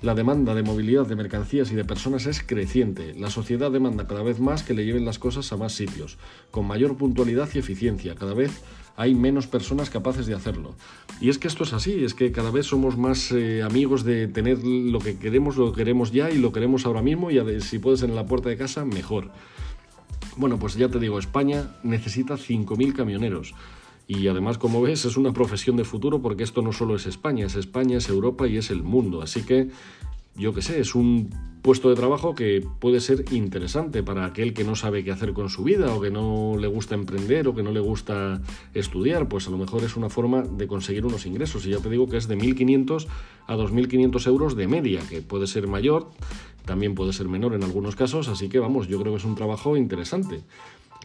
La 0.01 0.15
demanda 0.15 0.55
de 0.55 0.63
movilidad 0.63 1.07
de 1.07 1.17
mercancías 1.17 1.71
y 1.71 1.75
de 1.75 1.83
personas 1.83 2.25
es 2.25 2.41
creciente. 2.41 3.13
La 3.15 3.29
sociedad 3.29 3.69
demanda 3.69 4.07
cada 4.07 4.23
vez 4.23 4.39
más 4.39 4.63
que 4.63 4.73
le 4.73 4.85
lleven 4.85 5.03
las 5.03 5.19
cosas 5.19 5.51
a 5.51 5.57
más 5.57 5.73
sitios, 5.73 6.17
con 6.51 6.65
mayor 6.65 6.95
puntualidad 6.95 7.49
y 7.53 7.59
eficiencia. 7.59 8.15
Cada 8.15 8.33
vez 8.33 8.61
hay 8.95 9.15
menos 9.15 9.47
personas 9.47 9.89
capaces 9.89 10.25
de 10.25 10.35
hacerlo. 10.35 10.75
Y 11.19 11.29
es 11.29 11.37
que 11.37 11.47
esto 11.47 11.63
es 11.63 11.73
así, 11.73 12.03
es 12.03 12.13
que 12.13 12.31
cada 12.31 12.51
vez 12.51 12.67
somos 12.67 12.97
más 12.97 13.31
eh, 13.31 13.63
amigos 13.63 14.03
de 14.03 14.27
tener 14.27 14.63
lo 14.63 14.99
que 14.99 15.17
queremos, 15.17 15.57
lo 15.57 15.73
queremos 15.73 16.11
ya 16.11 16.29
y 16.29 16.37
lo 16.37 16.51
queremos 16.51 16.85
ahora 16.85 17.01
mismo 17.01 17.31
y 17.31 17.61
si 17.61 17.79
puedes 17.79 18.03
en 18.03 18.15
la 18.15 18.25
puerta 18.25 18.49
de 18.49 18.57
casa, 18.57 18.85
mejor. 18.85 19.31
Bueno, 20.37 20.59
pues 20.59 20.75
ya 20.75 20.87
te 20.87 20.99
digo, 20.99 21.19
España 21.19 21.75
necesita 21.83 22.35
5.000 22.35 22.93
camioneros. 22.93 23.53
Y 24.09 24.27
además, 24.27 24.57
como 24.57 24.81
ves, 24.81 25.05
es 25.05 25.17
una 25.17 25.33
profesión 25.33 25.75
de 25.77 25.83
futuro 25.83 26.19
porque 26.19 26.41
esto 26.41 26.63
no 26.63 26.73
solo 26.73 26.95
es 26.95 27.05
España, 27.05 27.45
es 27.45 27.53
España, 27.53 27.99
es 27.99 28.09
Europa 28.09 28.47
y 28.47 28.57
es 28.57 28.71
el 28.71 28.81
mundo. 28.81 29.21
Así 29.21 29.43
que 29.43 29.69
yo 30.35 30.51
qué 30.51 30.63
sé, 30.63 30.79
es 30.79 30.95
un 30.95 31.29
puesto 31.61 31.89
de 31.89 31.95
trabajo 31.95 32.33
que 32.33 32.65
puede 32.79 33.01
ser 33.01 33.31
interesante 33.31 34.01
para 34.01 34.25
aquel 34.25 34.55
que 34.55 34.63
no 34.63 34.75
sabe 34.75 35.03
qué 35.03 35.11
hacer 35.11 35.33
con 35.33 35.49
su 35.49 35.63
vida 35.63 35.93
o 35.93 36.01
que 36.01 36.09
no 36.09 36.55
le 36.57 36.65
gusta 36.65 36.95
emprender 36.95 37.47
o 37.47 37.53
que 37.53 37.61
no 37.61 37.71
le 37.71 37.81
gusta 37.81 38.41
estudiar, 38.73 39.29
pues 39.29 39.47
a 39.47 39.51
lo 39.51 39.59
mejor 39.59 39.83
es 39.83 39.95
una 39.95 40.09
forma 40.09 40.41
de 40.41 40.65
conseguir 40.65 41.05
unos 41.05 41.27
ingresos. 41.27 41.67
Y 41.67 41.69
ya 41.69 41.77
te 41.77 41.91
digo 41.91 42.09
que 42.09 42.17
es 42.17 42.27
de 42.27 42.35
1.500 42.35 43.05
a 43.45 43.55
2.500 43.55 44.25
euros 44.25 44.55
de 44.55 44.67
media, 44.67 45.01
que 45.07 45.21
puede 45.21 45.45
ser 45.45 45.67
mayor, 45.67 46.09
también 46.65 46.95
puede 46.95 47.13
ser 47.13 47.27
menor 47.27 47.53
en 47.53 47.63
algunos 47.63 47.95
casos, 47.95 48.27
así 48.27 48.49
que 48.49 48.57
vamos, 48.57 48.87
yo 48.87 48.99
creo 48.99 49.13
que 49.13 49.19
es 49.19 49.25
un 49.25 49.35
trabajo 49.35 49.77
interesante. 49.77 50.41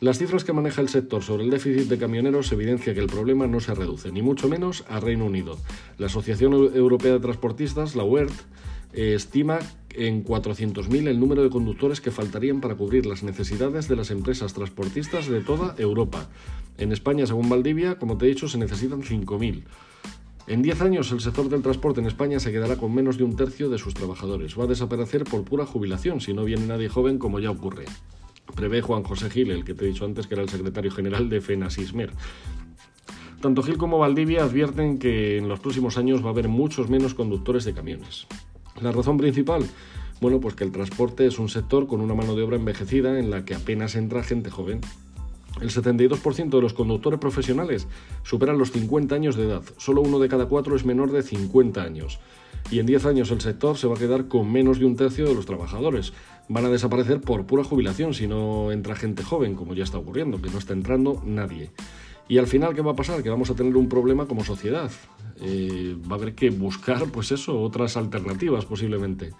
Las 0.01 0.19
cifras 0.19 0.45
que 0.45 0.53
maneja 0.53 0.81
el 0.81 0.89
sector 0.89 1.23
sobre 1.23 1.45
el 1.45 1.51
déficit 1.51 1.89
de 1.89 1.99
camioneros 1.99 2.51
evidencia 2.53 2.95
que 2.95 3.01
el 3.01 3.07
problema 3.07 3.47
no 3.47 3.61
se 3.61 3.75
reduce, 3.75 4.11
ni 4.11 4.23
mucho 4.23 4.49
menos 4.49 4.85
a 4.89 4.99
Reino 4.99 5.25
Unido. 5.25 5.57
La 5.99 6.07
Asociación 6.07 6.53
Europea 6.53 7.13
de 7.13 7.21
Transportistas, 7.21 7.95
la 7.95 8.05
WERT, 8.05 8.33
estima 8.93 9.61
en 9.91 10.25
400.000 10.25 11.09
el 11.09 11.21
número 11.21 11.43
de 11.43 11.51
conductores 11.51 12.01
que 12.01 12.11
faltarían 12.11 12.61
para 12.61 12.75
cubrir 12.75 13.07
las 13.07 13.23
necesidades 13.23 13.87
de 13.89 13.97
las 13.97 14.11
empresas 14.11 14.53
transportistas 14.53 15.29
de 15.29 15.41
toda 15.41 15.75
Europa. 15.79 16.29
En 16.77 16.91
España, 16.91 17.27
según 17.27 17.49
Valdivia, 17.49 17.99
como 17.99 18.19
te 18.19 18.27
he 18.27 18.29
dicho, 18.29 18.49
se 18.49 18.59
necesitan 18.59 19.03
5.000. 19.03 19.63
En 20.47 20.61
10 20.61 20.81
años 20.83 21.13
el 21.13 21.21
sector 21.21 21.49
del 21.49 21.63
transporte 21.63 22.01
en 22.01 22.07
España 22.07 22.39
se 22.39 22.53
quedará 22.53 22.77
con 22.77 22.93
menos 22.95 23.17
de 23.17 23.25
un 23.25 23.37
tercio 23.37 23.71
de 23.71 23.79
sus 23.79 23.95
trabajadores. 23.95 24.59
Va 24.59 24.65
a 24.65 24.67
desaparecer 24.67 25.25
por 25.25 25.45
pura 25.45 25.65
jubilación 25.65 26.21
si 26.21 26.35
no 26.35 26.45
viene 26.45 26.67
nadie 26.67 26.89
joven 26.89 27.19
como 27.19 27.41
ya 27.41 27.51
ocurre. 27.51 27.87
Prevé 28.55 28.83
Juan 28.83 29.03
José 29.03 29.31
Gil, 29.31 29.51
el 29.51 29.65
que 29.65 29.75
te 29.75 29.85
he 29.85 29.89
dicho 29.89 30.05
antes 30.05 30.27
que 30.27 30.35
era 30.35 30.43
el 30.43 30.49
secretario 30.49 30.91
general 30.91 31.29
de 31.29 31.41
FENASISMER. 31.41 32.13
Tanto 33.41 33.63
Gil 33.63 33.77
como 33.77 33.99
Valdivia 33.99 34.45
advierten 34.45 34.99
que 34.99 35.39
en 35.39 35.49
los 35.49 35.61
próximos 35.61 35.99
años 35.99 36.23
va 36.25 36.29
a 36.29 36.33
haber 36.33 36.49
muchos 36.49 36.89
menos 36.89 37.15
conductores 37.15 37.65
de 37.65 37.75
camiones. 37.75 38.27
La 38.81 38.91
razón 38.91 39.19
principal, 39.19 39.65
bueno, 40.21 40.41
pues 40.41 40.55
que 40.55 40.65
el 40.65 40.73
transporte 40.73 41.27
es 41.27 41.39
un 41.39 41.49
sector 41.49 41.87
con 41.87 42.01
una 42.01 42.15
mano 42.15 42.35
de 42.35 42.43
obra 42.43 42.57
envejecida 42.57 43.19
en 43.19 43.31
la 43.31 43.45
que 43.45 43.55
apenas 43.55 43.97
entra 43.97 44.23
gente 44.23 44.51
joven. 44.51 44.81
El 45.61 45.71
72% 45.71 46.51
de 46.51 46.61
los 46.61 46.75
conductores 46.75 47.21
profesionales 47.21 47.87
superan 48.23 48.59
los 48.59 48.73
50 48.73 49.15
años 49.15 49.37
de 49.37 49.45
edad, 49.45 49.63
solo 49.77 50.01
uno 50.01 50.19
de 50.19 50.29
cada 50.29 50.47
cuatro 50.47 50.75
es 50.75 50.85
menor 50.85 51.13
de 51.13 51.23
50 51.23 51.83
años. 51.83 52.19
Y 52.71 52.79
en 52.79 52.87
10 52.87 53.07
años 53.07 53.31
el 53.31 53.41
sector 53.41 53.77
se 53.77 53.87
va 53.87 53.95
a 53.95 53.99
quedar 53.99 54.27
con 54.27 54.51
menos 54.51 54.79
de 54.79 54.87
un 54.87 54.97
tercio 54.97 55.27
de 55.27 55.35
los 55.35 55.47
trabajadores. 55.47 56.13
Van 56.49 56.65
a 56.65 56.71
desaparecer 56.71 57.21
por 57.21 57.47
pura 57.47 57.63
jubilación 57.63 58.15
si 58.15 58.27
no 58.27 58.73
entra 58.73 58.97
gente 58.97 59.23
joven, 59.23 59.55
como 59.55 59.75
ya 59.75 59.85
está 59.85 59.99
ocurriendo, 59.99 60.41
que 60.41 60.51
no 60.51 60.59
está 60.59 60.73
entrando 60.73 61.23
nadie. 61.25 61.71
Y 62.29 62.39
al 62.39 62.47
final, 62.47 62.75
¿qué 62.75 62.81
va 62.81 62.93
a 62.93 62.97
pasar? 62.97 63.23
Que 63.23 63.29
vamos 63.29 63.51
a 63.51 63.55
tener 63.55 63.77
un 63.77 63.89
problema 63.89 64.27
como 64.27 64.45
sociedad. 64.45 64.91
Eh, 65.41 65.97
va 66.11 66.17
a 66.17 66.19
haber 66.19 66.35
que 66.35 66.51
buscar, 66.51 67.07
pues 67.11 67.33
eso, 67.33 67.61
otras 67.61 67.97
alternativas 67.97 68.65
posiblemente. 68.65 69.33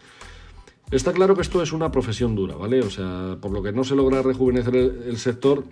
Está 0.91 1.13
claro 1.13 1.35
que 1.35 1.43
esto 1.43 1.63
es 1.63 1.73
una 1.73 1.91
profesión 1.91 2.35
dura, 2.35 2.57
¿vale? 2.57 2.81
O 2.81 2.91
sea, 2.91 3.39
por 3.41 3.53
lo 3.53 3.63
que 3.63 3.73
no 3.73 3.85
se 3.85 3.97
logra 3.97 4.23
rejuvenecer 4.23 4.77
el, 4.77 5.17
sector, 5.17 5.65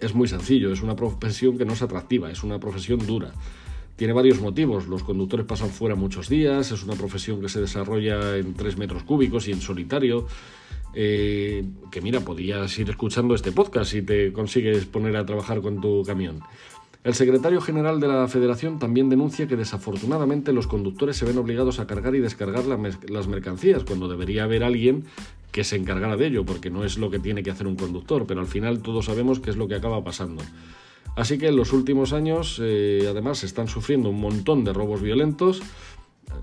es 0.00 0.14
muy 0.14 0.28
sencillo, 0.28 0.72
es 0.72 0.82
una 0.82 0.96
profesión 0.96 1.58
que 1.58 1.64
no 1.64 1.72
es 1.72 1.82
atractiva, 1.82 2.30
es 2.30 2.42
una 2.42 2.58
profesión 2.58 3.04
dura. 3.06 3.32
Tiene 3.96 4.12
varios 4.14 4.40
motivos, 4.40 4.86
los 4.86 5.02
conductores 5.02 5.44
pasan 5.44 5.68
fuera 5.68 5.94
muchos 5.94 6.28
días, 6.28 6.72
es 6.72 6.82
una 6.82 6.94
profesión 6.94 7.40
que 7.40 7.48
se 7.48 7.60
desarrolla 7.60 8.36
en 8.38 8.54
3 8.54 8.78
metros 8.78 9.02
cúbicos 9.02 9.46
y 9.48 9.52
en 9.52 9.60
solitario, 9.60 10.26
eh, 10.94 11.64
que 11.90 12.00
mira, 12.00 12.20
podías 12.20 12.78
ir 12.78 12.88
escuchando 12.88 13.34
este 13.34 13.52
podcast 13.52 13.90
si 13.90 14.02
te 14.02 14.32
consigues 14.32 14.86
poner 14.86 15.16
a 15.16 15.26
trabajar 15.26 15.60
con 15.60 15.80
tu 15.80 16.02
camión. 16.02 16.40
El 17.02 17.14
secretario 17.14 17.62
general 17.62 17.98
de 17.98 18.08
la 18.08 18.28
Federación 18.28 18.78
también 18.78 19.08
denuncia 19.08 19.46
que 19.46 19.56
desafortunadamente 19.56 20.52
los 20.52 20.66
conductores 20.66 21.16
se 21.16 21.24
ven 21.24 21.38
obligados 21.38 21.80
a 21.80 21.86
cargar 21.86 22.14
y 22.14 22.20
descargar 22.20 22.64
las 22.66 23.26
mercancías, 23.26 23.84
cuando 23.84 24.06
debería 24.06 24.44
haber 24.44 24.62
alguien 24.62 25.04
que 25.52 25.64
se 25.64 25.76
encargara 25.76 26.16
de 26.16 26.26
ello, 26.26 26.44
porque 26.44 26.70
no 26.70 26.84
es 26.84 26.98
lo 26.98 27.10
que 27.10 27.18
tiene 27.18 27.42
que 27.42 27.50
hacer 27.50 27.66
un 27.66 27.76
conductor, 27.76 28.26
pero 28.26 28.40
al 28.40 28.46
final 28.46 28.80
todos 28.80 29.06
sabemos 29.06 29.40
qué 29.40 29.50
es 29.50 29.56
lo 29.56 29.68
que 29.68 29.74
acaba 29.74 30.02
pasando. 30.04 30.42
Así 31.16 31.38
que 31.38 31.48
en 31.48 31.56
los 31.56 31.72
últimos 31.72 32.12
años, 32.12 32.60
eh, 32.62 33.06
además, 33.08 33.38
se 33.38 33.46
están 33.46 33.68
sufriendo 33.68 34.10
un 34.10 34.20
montón 34.20 34.64
de 34.64 34.72
robos 34.72 35.02
violentos. 35.02 35.60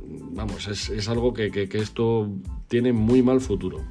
Vamos, 0.03 0.67
es, 0.67 1.07
algo 1.07 1.33
que 1.33 1.69
esto 1.73 2.29
tiene 2.67 2.91
muy 2.91 3.21
mal 3.21 3.39
futuro. 3.39 3.81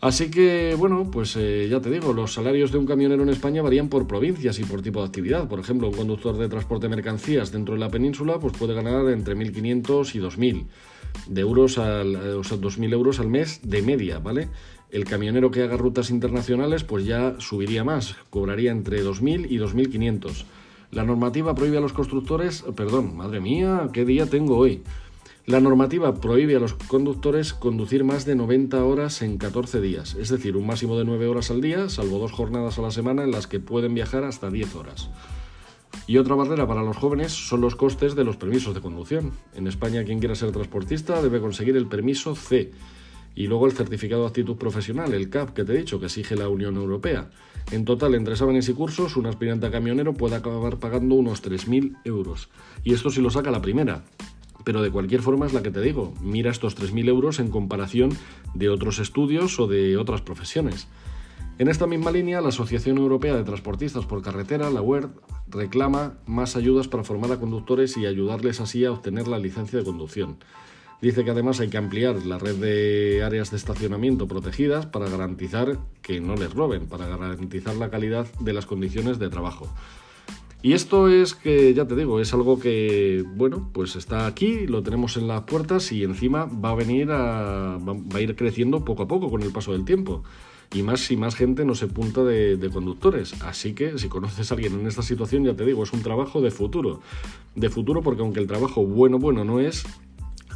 Así 0.00 0.30
que, 0.30 0.76
bueno, 0.78 1.10
pues 1.10 1.34
eh, 1.36 1.66
ya 1.68 1.80
te 1.80 1.90
digo, 1.90 2.12
los 2.12 2.32
salarios 2.32 2.70
de 2.70 2.78
un 2.78 2.86
camionero 2.86 3.24
en 3.24 3.30
España 3.30 3.62
varían 3.62 3.88
por 3.88 4.06
provincias 4.06 4.60
y 4.60 4.64
por 4.64 4.80
tipo 4.80 5.00
de 5.00 5.06
actividad. 5.06 5.48
Por 5.48 5.58
ejemplo, 5.58 5.88
un 5.88 5.94
conductor 5.94 6.38
de 6.38 6.48
transporte 6.48 6.86
de 6.86 6.94
mercancías 6.94 7.50
dentro 7.50 7.74
de 7.74 7.80
la 7.80 7.90
península 7.90 8.38
pues 8.38 8.56
puede 8.56 8.74
ganar 8.74 9.08
entre 9.10 9.34
1.500 9.34 10.14
y 10.14 10.18
2.000 10.20 10.66
de 11.26 11.40
euros 11.40 11.78
al, 11.78 12.14
eh, 12.14 12.32
o 12.34 12.44
sea, 12.44 12.58
2.000 12.58 12.92
euros 12.92 13.20
al 13.20 13.28
mes 13.28 13.60
de 13.62 13.82
media, 13.82 14.18
¿vale? 14.18 14.48
El 14.90 15.04
camionero 15.04 15.50
que 15.50 15.62
haga 15.62 15.76
rutas 15.76 16.10
internacionales 16.10 16.84
pues 16.84 17.04
ya 17.04 17.34
subiría 17.38 17.84
más, 17.84 18.16
cobraría 18.30 18.70
entre 18.70 19.04
2.000 19.04 19.46
y 19.50 19.58
2.500. 19.58 20.44
La 20.90 21.04
normativa 21.04 21.54
prohíbe 21.54 21.76
a 21.76 21.82
los 21.82 21.92
constructores, 21.92 22.64
perdón, 22.74 23.16
madre 23.16 23.40
mía, 23.40 23.90
¿qué 23.92 24.06
día 24.06 24.26
tengo 24.26 24.56
hoy? 24.56 24.82
La 25.48 25.60
normativa 25.60 26.14
prohíbe 26.14 26.56
a 26.56 26.60
los 26.60 26.74
conductores 26.74 27.54
conducir 27.54 28.04
más 28.04 28.26
de 28.26 28.34
90 28.34 28.84
horas 28.84 29.22
en 29.22 29.38
14 29.38 29.80
días, 29.80 30.14
es 30.14 30.28
decir, 30.28 30.56
un 30.56 30.66
máximo 30.66 30.98
de 30.98 31.04
9 31.04 31.26
horas 31.26 31.50
al 31.50 31.62
día, 31.62 31.88
salvo 31.88 32.18
dos 32.18 32.32
jornadas 32.32 32.78
a 32.78 32.82
la 32.82 32.90
semana 32.90 33.24
en 33.24 33.30
las 33.30 33.46
que 33.46 33.58
pueden 33.58 33.94
viajar 33.94 34.24
hasta 34.24 34.50
10 34.50 34.74
horas. 34.74 35.10
Y 36.06 36.16
otra 36.16 36.34
barrera 36.34 36.66
para 36.66 36.82
los 36.82 36.96
jóvenes 36.96 37.32
son 37.32 37.60
los 37.60 37.76
costes 37.76 38.14
de 38.14 38.24
los 38.24 38.36
permisos 38.36 38.74
de 38.74 38.80
conducción. 38.80 39.32
En 39.54 39.66
España, 39.66 40.04
quien 40.04 40.20
quiera 40.20 40.34
ser 40.34 40.52
transportista 40.52 41.20
debe 41.22 41.40
conseguir 41.40 41.76
el 41.76 41.86
permiso 41.86 42.34
C 42.34 42.72
y 43.34 43.46
luego 43.46 43.66
el 43.66 43.72
certificado 43.72 44.22
de 44.22 44.28
actitud 44.28 44.56
profesional, 44.56 45.14
el 45.14 45.30
CAP, 45.30 45.54
que 45.54 45.64
te 45.64 45.72
he 45.72 45.78
dicho, 45.78 46.00
que 46.00 46.06
exige 46.06 46.34
la 46.34 46.48
Unión 46.48 46.76
Europea. 46.76 47.30
En 47.70 47.84
total, 47.84 48.14
entre 48.14 48.32
exámenes 48.32 48.68
y 48.68 48.72
cursos, 48.72 49.16
un 49.16 49.26
aspirante 49.26 49.66
a 49.66 49.70
camionero 49.70 50.14
puede 50.14 50.36
acabar 50.36 50.78
pagando 50.78 51.14
unos 51.14 51.42
3.000 51.42 51.98
euros. 52.04 52.48
Y 52.82 52.94
esto 52.94 53.10
si 53.10 53.20
lo 53.20 53.30
saca 53.30 53.50
la 53.50 53.62
primera 53.62 54.04
pero 54.68 54.82
de 54.82 54.90
cualquier 54.90 55.22
forma 55.22 55.46
es 55.46 55.54
la 55.54 55.62
que 55.62 55.70
te 55.70 55.80
digo, 55.80 56.12
mira 56.20 56.50
estos 56.50 56.76
3.000 56.76 57.08
euros 57.08 57.38
en 57.38 57.48
comparación 57.48 58.10
de 58.52 58.68
otros 58.68 58.98
estudios 58.98 59.58
o 59.60 59.66
de 59.66 59.96
otras 59.96 60.20
profesiones. 60.20 60.88
En 61.58 61.66
esta 61.66 61.88
misma 61.88 62.12
línea, 62.12 62.40
la 62.40 62.50
Asociación 62.50 62.98
Europea 62.98 63.34
de 63.34 63.42
Transportistas 63.42 64.06
por 64.06 64.22
Carretera, 64.22 64.70
la 64.70 64.80
WERD, 64.80 65.10
reclama 65.48 66.14
más 66.24 66.54
ayudas 66.54 66.86
para 66.86 67.02
formar 67.02 67.32
a 67.32 67.40
conductores 67.40 67.96
y 67.96 68.06
ayudarles 68.06 68.60
así 68.60 68.84
a 68.84 68.92
obtener 68.92 69.26
la 69.26 69.40
licencia 69.40 69.80
de 69.80 69.84
conducción. 69.84 70.36
Dice 71.02 71.24
que 71.24 71.32
además 71.32 71.58
hay 71.58 71.68
que 71.68 71.76
ampliar 71.76 72.24
la 72.26 72.38
red 72.38 72.54
de 72.54 73.24
áreas 73.24 73.50
de 73.50 73.56
estacionamiento 73.56 74.28
protegidas 74.28 74.86
para 74.86 75.08
garantizar 75.08 75.78
que 76.00 76.20
no 76.20 76.36
les 76.36 76.54
roben, 76.54 76.86
para 76.86 77.08
garantizar 77.08 77.74
la 77.74 77.90
calidad 77.90 78.28
de 78.38 78.52
las 78.52 78.66
condiciones 78.66 79.18
de 79.18 79.28
trabajo. 79.28 79.68
Y 80.62 80.74
esto 80.74 81.08
es 81.08 81.34
que, 81.34 81.74
ya 81.74 81.88
te 81.88 81.96
digo, 81.96 82.20
es 82.20 82.32
algo 82.34 82.60
que, 82.60 83.24
bueno, 83.34 83.68
pues 83.72 83.96
está 83.96 84.26
aquí, 84.26 84.68
lo 84.68 84.84
tenemos 84.84 85.16
en 85.16 85.26
las 85.26 85.42
puertas 85.42 85.90
y 85.90 86.04
encima 86.04 86.44
va 86.44 86.70
a 86.70 86.74
venir 86.76 87.10
a, 87.10 87.78
va 87.78 88.18
a 88.18 88.20
ir 88.20 88.36
creciendo 88.36 88.84
poco 88.84 89.02
a 89.02 89.08
poco 89.08 89.28
con 89.28 89.42
el 89.42 89.50
paso 89.50 89.72
del 89.72 89.84
tiempo. 89.84 90.22
Y 90.72 90.82
más 90.82 91.00
si 91.00 91.16
más 91.16 91.34
gente 91.34 91.64
no 91.64 91.74
se 91.74 91.86
punta 91.86 92.22
de, 92.24 92.70
conductores. 92.72 93.40
Así 93.42 93.72
que 93.72 93.98
si 93.98 94.08
conoces 94.08 94.50
a 94.50 94.54
alguien 94.54 94.80
en 94.80 94.86
esta 94.86 95.02
situación, 95.02 95.44
ya 95.44 95.54
te 95.54 95.64
digo, 95.64 95.82
es 95.82 95.92
un 95.92 96.02
trabajo 96.02 96.40
de 96.40 96.50
futuro. 96.50 97.00
De 97.54 97.70
futuro 97.70 98.02
porque 98.02 98.22
aunque 98.22 98.40
el 98.40 98.46
trabajo 98.46 98.84
bueno, 98.84 99.18
bueno 99.18 99.44
no 99.44 99.60
es, 99.60 99.84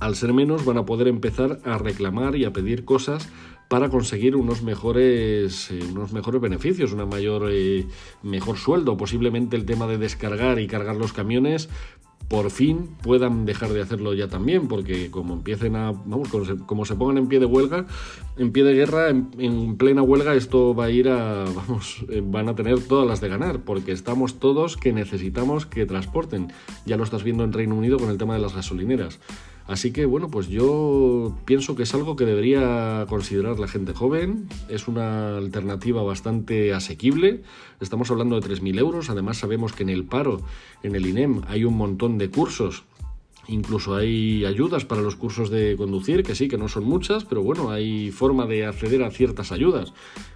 al 0.01 0.15
ser 0.17 0.33
menos 0.33 0.65
van 0.65 0.79
a 0.79 0.85
poder 0.85 1.09
empezar 1.09 1.61
a 1.65 1.79
reclamar 1.79 2.37
y 2.37 2.45
a 2.45 2.53
pedir 2.53 2.85
cosas 2.85 3.29
para 3.69 3.89
conseguir 3.89 4.37
unos 4.37 4.63
mejores, 4.63 5.71
eh, 5.71 5.81
unos 5.91 6.13
mejores 6.13 6.43
beneficios, 6.43 6.93
una 6.93 7.07
mayor, 7.07 7.49
eh, 7.51 7.87
mejor 8.23 8.59
sueldo, 8.59 8.99
posiblemente 8.99 9.57
el 9.57 9.65
tema 9.65 9.87
de 9.87 9.97
descargar 9.97 10.59
y 10.59 10.67
cargar 10.67 10.97
los 10.97 11.15
camiones 11.15 11.71
por 12.29 12.51
fin 12.51 12.89
puedan 13.03 13.45
dejar 13.45 13.73
de 13.73 13.83
hacerlo 13.83 14.15
ya 14.15 14.29
también, 14.29 14.69
porque 14.69 15.11
como 15.11 15.35
empiecen 15.35 15.77
a, 15.77 15.93
vamos, 15.93 16.29
como 16.67 16.85
se, 16.85 16.95
pongan 16.95 17.19
en 17.19 17.29
pie 17.29 17.41
de 17.41 17.47
huelga, 17.47 17.87
en 18.37 18.53
pie 18.53 18.65
de 18.65 18.75
guerra, 18.75 19.11
en, 19.11 19.77
plena 19.77 20.03
huelga, 20.03 20.35
esto 20.35 20.75
va 20.75 20.87
a 20.87 20.91
ir 20.91 21.09
a, 21.09 21.45
vamos, 21.55 22.05
eh, 22.09 22.23
van 22.25 22.49
a 22.49 22.55
tener 22.55 22.81
todas 22.81 23.07
las 23.07 23.21
de 23.21 23.29
ganar, 23.29 23.61
porque 23.61 23.93
estamos 23.93 24.39
todos 24.39 24.77
que 24.77 24.93
necesitamos 24.93 25.67
que 25.67 25.87
transporten. 25.87 26.49
Ya 26.87 26.97
lo 26.97 27.05
estás 27.05 27.23
viendo 27.23 27.45
en 27.45 27.53
Reino 27.53 27.75
Unido 27.75 27.99
con 27.99 28.11
el 28.11 28.19
tema 28.19 28.35
de 28.35 28.41
las 28.41 28.55
gasolineras. 28.55 29.21
Así 29.73 29.91
que 29.91 30.05
bueno, 30.05 30.29
pues 30.29 30.49
yo 30.49 31.35
pienso 31.47 31.75
que 31.75 31.85
es 31.85 31.95
algo 31.95 32.15
que 32.15 32.27
debería 32.27 33.07
considerar 33.09 33.59
la 33.59 33.67
gente 33.69 33.95
joven, 33.95 34.47
es 34.69 34.87
una 34.87 35.39
alternativa 35.39 36.03
bastante 36.03 36.75
asequible, 36.75 37.41
estamos 37.81 38.11
hablando 38.11 38.39
de 38.39 38.47
3.000 38.47 38.79
euros, 38.79 39.09
además 39.09 39.39
sabemos 39.39 39.73
que 39.73 39.85
en 39.85 39.89
el 39.89 40.05
paro, 40.05 40.43
en 40.83 40.95
el 40.95 41.07
INEM, 41.07 41.41
hay 41.49 41.65
un 41.65 41.79
montón 41.79 42.19
de 42.19 42.29
cursos 42.29 42.85
Incluso 43.49 43.97
hay 43.97 44.45
ayudas 44.45 44.85
para 44.85 45.01
los 45.01 45.17
cursos 45.17 45.51
de 45.51 45.75
conducir, 45.77 46.23
que 46.23 46.37
sí, 46.37 46.47
que 46.47 46.59
no 46.59 46.69
son 46.69 46.85
muchas, 46.85 47.25
pero 47.25 47.43
bueno, 47.43 47.71
hay 47.71 48.13
forma 48.13 48.47
de 48.47 48.67
acceder 48.67 49.03
a 49.03 49.11
ciertas 49.11 49.51
ayudas. 49.51 49.93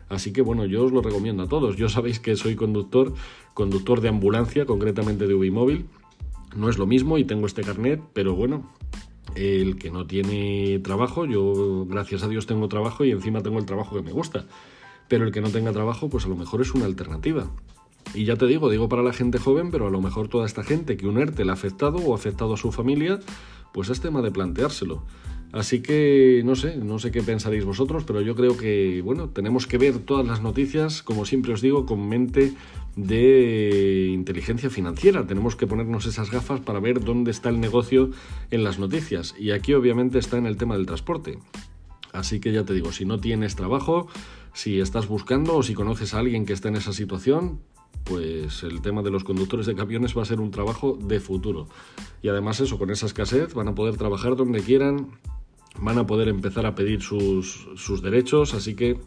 Así 0.08 0.32
que 0.32 0.42
bueno, 0.42 0.64
yo 0.64 0.84
os 0.84 0.92
lo 0.92 1.02
recomiendo 1.02 1.44
a 1.44 1.48
todos. 1.48 1.76
Yo 1.76 1.88
sabéis 1.88 2.18
que 2.18 2.34
soy 2.34 2.56
conductor, 2.56 3.14
conductor 3.54 4.00
de 4.00 4.08
ambulancia, 4.08 4.66
concretamente 4.66 5.28
de 5.28 5.34
Ubimóvil. 5.34 5.86
No 6.56 6.68
es 6.68 6.78
lo 6.78 6.86
mismo 6.86 7.16
y 7.16 7.24
tengo 7.24 7.46
este 7.46 7.62
carnet, 7.62 8.02
pero 8.12 8.34
bueno, 8.34 8.68
el 9.36 9.76
que 9.76 9.90
no 9.90 10.06
tiene 10.06 10.78
trabajo, 10.80 11.26
yo 11.26 11.86
gracias 11.86 12.22
a 12.22 12.28
Dios 12.28 12.46
tengo 12.46 12.68
trabajo 12.68 13.04
y 13.04 13.10
encima 13.10 13.42
tengo 13.42 13.58
el 13.58 13.66
trabajo 13.66 13.96
que 13.96 14.02
me 14.02 14.12
gusta. 14.12 14.46
Pero 15.08 15.24
el 15.24 15.32
que 15.32 15.40
no 15.40 15.50
tenga 15.50 15.72
trabajo, 15.72 16.08
pues 16.08 16.24
a 16.24 16.28
lo 16.28 16.36
mejor 16.36 16.62
es 16.62 16.74
una 16.74 16.86
alternativa. 16.86 17.50
Y 18.14 18.24
ya 18.24 18.36
te 18.36 18.46
digo, 18.46 18.70
digo 18.70 18.88
para 18.88 19.02
la 19.02 19.12
gente 19.12 19.38
joven, 19.38 19.70
pero 19.70 19.86
a 19.86 19.90
lo 19.90 20.00
mejor 20.00 20.28
toda 20.28 20.46
esta 20.46 20.62
gente 20.62 20.96
que 20.96 21.06
un 21.06 21.18
ERTE 21.18 21.44
le 21.44 21.50
ha 21.50 21.54
afectado 21.54 21.98
o 21.98 22.12
ha 22.12 22.16
afectado 22.16 22.54
a 22.54 22.56
su 22.56 22.72
familia, 22.72 23.20
pues 23.72 23.90
es 23.90 24.00
tema 24.00 24.22
de 24.22 24.30
planteárselo. 24.30 25.02
Así 25.52 25.80
que 25.80 26.42
no 26.44 26.54
sé, 26.54 26.76
no 26.76 26.98
sé 26.98 27.10
qué 27.10 27.22
pensaréis 27.22 27.64
vosotros, 27.64 28.04
pero 28.04 28.20
yo 28.20 28.34
creo 28.34 28.56
que, 28.56 29.00
bueno, 29.02 29.28
tenemos 29.30 29.66
que 29.66 29.78
ver 29.78 29.98
todas 30.00 30.26
las 30.26 30.42
noticias, 30.42 31.02
como 31.02 31.24
siempre 31.24 31.52
os 31.52 31.62
digo, 31.62 31.86
con 31.86 32.08
mente 32.08 32.52
de 32.96 34.10
inteligencia 34.12 34.70
financiera. 34.70 35.26
Tenemos 35.26 35.56
que 35.56 35.66
ponernos 35.66 36.06
esas 36.06 36.30
gafas 36.30 36.60
para 36.60 36.80
ver 36.80 37.04
dónde 37.04 37.30
está 37.30 37.48
el 37.48 37.60
negocio 37.60 38.10
en 38.50 38.64
las 38.64 38.78
noticias. 38.78 39.34
Y 39.38 39.52
aquí 39.52 39.72
obviamente 39.74 40.18
está 40.18 40.38
en 40.38 40.46
el 40.46 40.56
tema 40.56 40.76
del 40.76 40.86
transporte. 40.86 41.38
Así 42.12 42.40
que 42.40 42.52
ya 42.52 42.64
te 42.64 42.74
digo, 42.74 42.92
si 42.92 43.04
no 43.04 43.20
tienes 43.20 43.56
trabajo, 43.56 44.08
si 44.52 44.80
estás 44.80 45.06
buscando 45.06 45.56
o 45.56 45.62
si 45.62 45.74
conoces 45.74 46.14
a 46.14 46.18
alguien 46.18 46.46
que 46.46 46.54
está 46.54 46.68
en 46.68 46.76
esa 46.76 46.92
situación, 46.92 47.60
pues 48.04 48.62
el 48.62 48.80
tema 48.80 49.02
de 49.02 49.10
los 49.10 49.24
conductores 49.24 49.66
de 49.66 49.74
camiones 49.74 50.16
va 50.16 50.22
a 50.22 50.26
ser 50.26 50.40
un 50.40 50.50
trabajo 50.50 50.96
de 51.00 51.20
futuro. 51.20 51.68
Y 52.22 52.28
además 52.28 52.60
eso, 52.60 52.78
con 52.78 52.90
esa 52.90 53.06
escasez 53.06 53.52
van 53.52 53.68
a 53.68 53.74
poder 53.74 53.96
trabajar 53.96 54.36
donde 54.36 54.60
quieran, 54.60 55.08
van 55.80 55.98
a 55.98 56.06
poder 56.06 56.28
empezar 56.28 56.66
a 56.66 56.74
pedir 56.74 57.02
sus, 57.02 57.68
sus 57.76 58.02
derechos, 58.02 58.54
así 58.54 58.74
que 58.74 58.98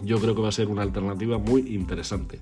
yo 0.00 0.18
creo 0.18 0.34
que 0.34 0.42
va 0.42 0.48
a 0.48 0.52
ser 0.52 0.68
una 0.68 0.82
alternativa 0.82 1.38
muy 1.38 1.74
interesante. 1.74 2.40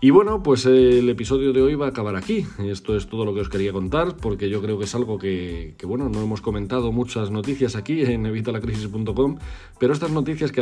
Y 0.00 0.10
bueno, 0.10 0.42
pues 0.42 0.66
el 0.66 1.08
episodio 1.08 1.54
de 1.54 1.62
hoy 1.62 1.74
va 1.74 1.86
a 1.86 1.88
acabar 1.88 2.16
aquí. 2.16 2.46
Esto 2.58 2.96
es 2.96 3.06
todo 3.06 3.24
lo 3.24 3.32
que 3.32 3.40
os 3.40 3.48
quería 3.48 3.72
contar, 3.72 4.16
porque 4.16 4.50
yo 4.50 4.60
creo 4.60 4.78
que 4.78 4.84
es 4.84 4.94
algo 4.94 5.18
que, 5.18 5.74
bueno, 5.84 6.10
no 6.10 6.20
hemos 6.20 6.42
comentado 6.42 6.92
muchas 6.92 7.30
noticias 7.30 7.76
aquí 7.76 8.02
en 8.02 8.26
evitalacrisis.com, 8.26 9.38
pero 9.78 9.94
estas 9.94 10.10
noticias 10.10 10.52
que 10.52 10.60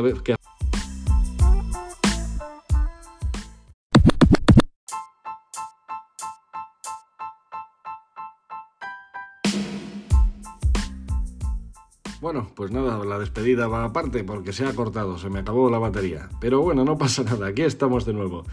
pues 12.54 12.70
nada, 12.70 13.04
la 13.04 13.18
despedida 13.18 13.66
va 13.66 13.84
aparte 13.84 14.24
porque 14.24 14.52
se 14.52 14.64
ha 14.64 14.72
cortado, 14.74 15.18
se 15.18 15.28
me 15.30 15.40
acabó 15.40 15.70
la 15.70 15.78
batería. 15.78 16.28
Pero 16.40 16.60
bueno, 16.62 16.84
no 16.84 16.96
pasa 16.98 17.22
nada, 17.24 17.48
aquí 17.48 17.62
estamos 17.62 18.04
de 18.04 18.12
nuevo. 18.12 18.44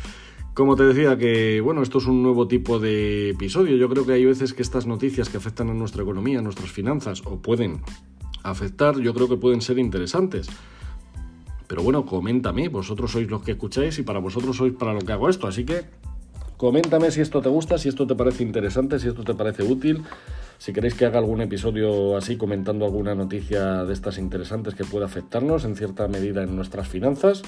Como 0.53 0.75
te 0.75 0.83
decía 0.83 1.17
que, 1.17 1.61
bueno, 1.61 1.81
esto 1.81 1.99
es 1.99 2.07
un 2.07 2.21
nuevo 2.21 2.47
tipo 2.47 2.79
de 2.79 3.29
episodio. 3.29 3.77
Yo 3.77 3.87
creo 3.87 4.05
que 4.05 4.13
hay 4.13 4.25
veces 4.25 4.53
que 4.53 4.61
estas 4.61 4.85
noticias 4.85 5.29
que 5.29 5.37
afectan 5.37 5.69
a 5.69 5.73
nuestra 5.73 6.03
economía, 6.03 6.39
a 6.39 6.41
nuestras 6.41 6.69
finanzas, 6.69 7.21
o 7.25 7.41
pueden 7.41 7.81
afectar, 8.43 8.99
yo 8.99 9.13
creo 9.13 9.29
que 9.29 9.37
pueden 9.37 9.61
ser 9.61 9.79
interesantes. 9.79 10.49
Pero 11.67 11.83
bueno, 11.83 12.05
coméntame, 12.05 12.67
vosotros 12.67 13.11
sois 13.11 13.29
los 13.29 13.43
que 13.43 13.51
escucháis 13.51 13.97
y 13.99 14.03
para 14.03 14.19
vosotros 14.19 14.57
sois 14.57 14.73
para 14.73 14.93
lo 14.93 14.99
que 14.99 15.13
hago 15.13 15.29
esto. 15.29 15.47
Así 15.47 15.63
que 15.63 15.85
coméntame 16.61 17.09
si 17.09 17.21
esto 17.21 17.41
te 17.41 17.49
gusta, 17.49 17.79
si 17.79 17.89
esto 17.89 18.05
te 18.05 18.13
parece 18.13 18.43
interesante, 18.43 18.99
si 18.99 19.07
esto 19.07 19.23
te 19.23 19.33
parece 19.33 19.63
útil. 19.63 20.03
Si 20.59 20.71
queréis 20.73 20.93
que 20.93 21.07
haga 21.07 21.17
algún 21.17 21.41
episodio 21.41 22.15
así 22.15 22.37
comentando 22.37 22.85
alguna 22.85 23.15
noticia 23.15 23.83
de 23.83 23.91
estas 23.91 24.19
interesantes 24.19 24.75
que 24.75 24.83
pueda 24.83 25.07
afectarnos 25.07 25.65
en 25.65 25.75
cierta 25.75 26.07
medida 26.07 26.43
en 26.43 26.55
nuestras 26.55 26.87
finanzas, 26.87 27.41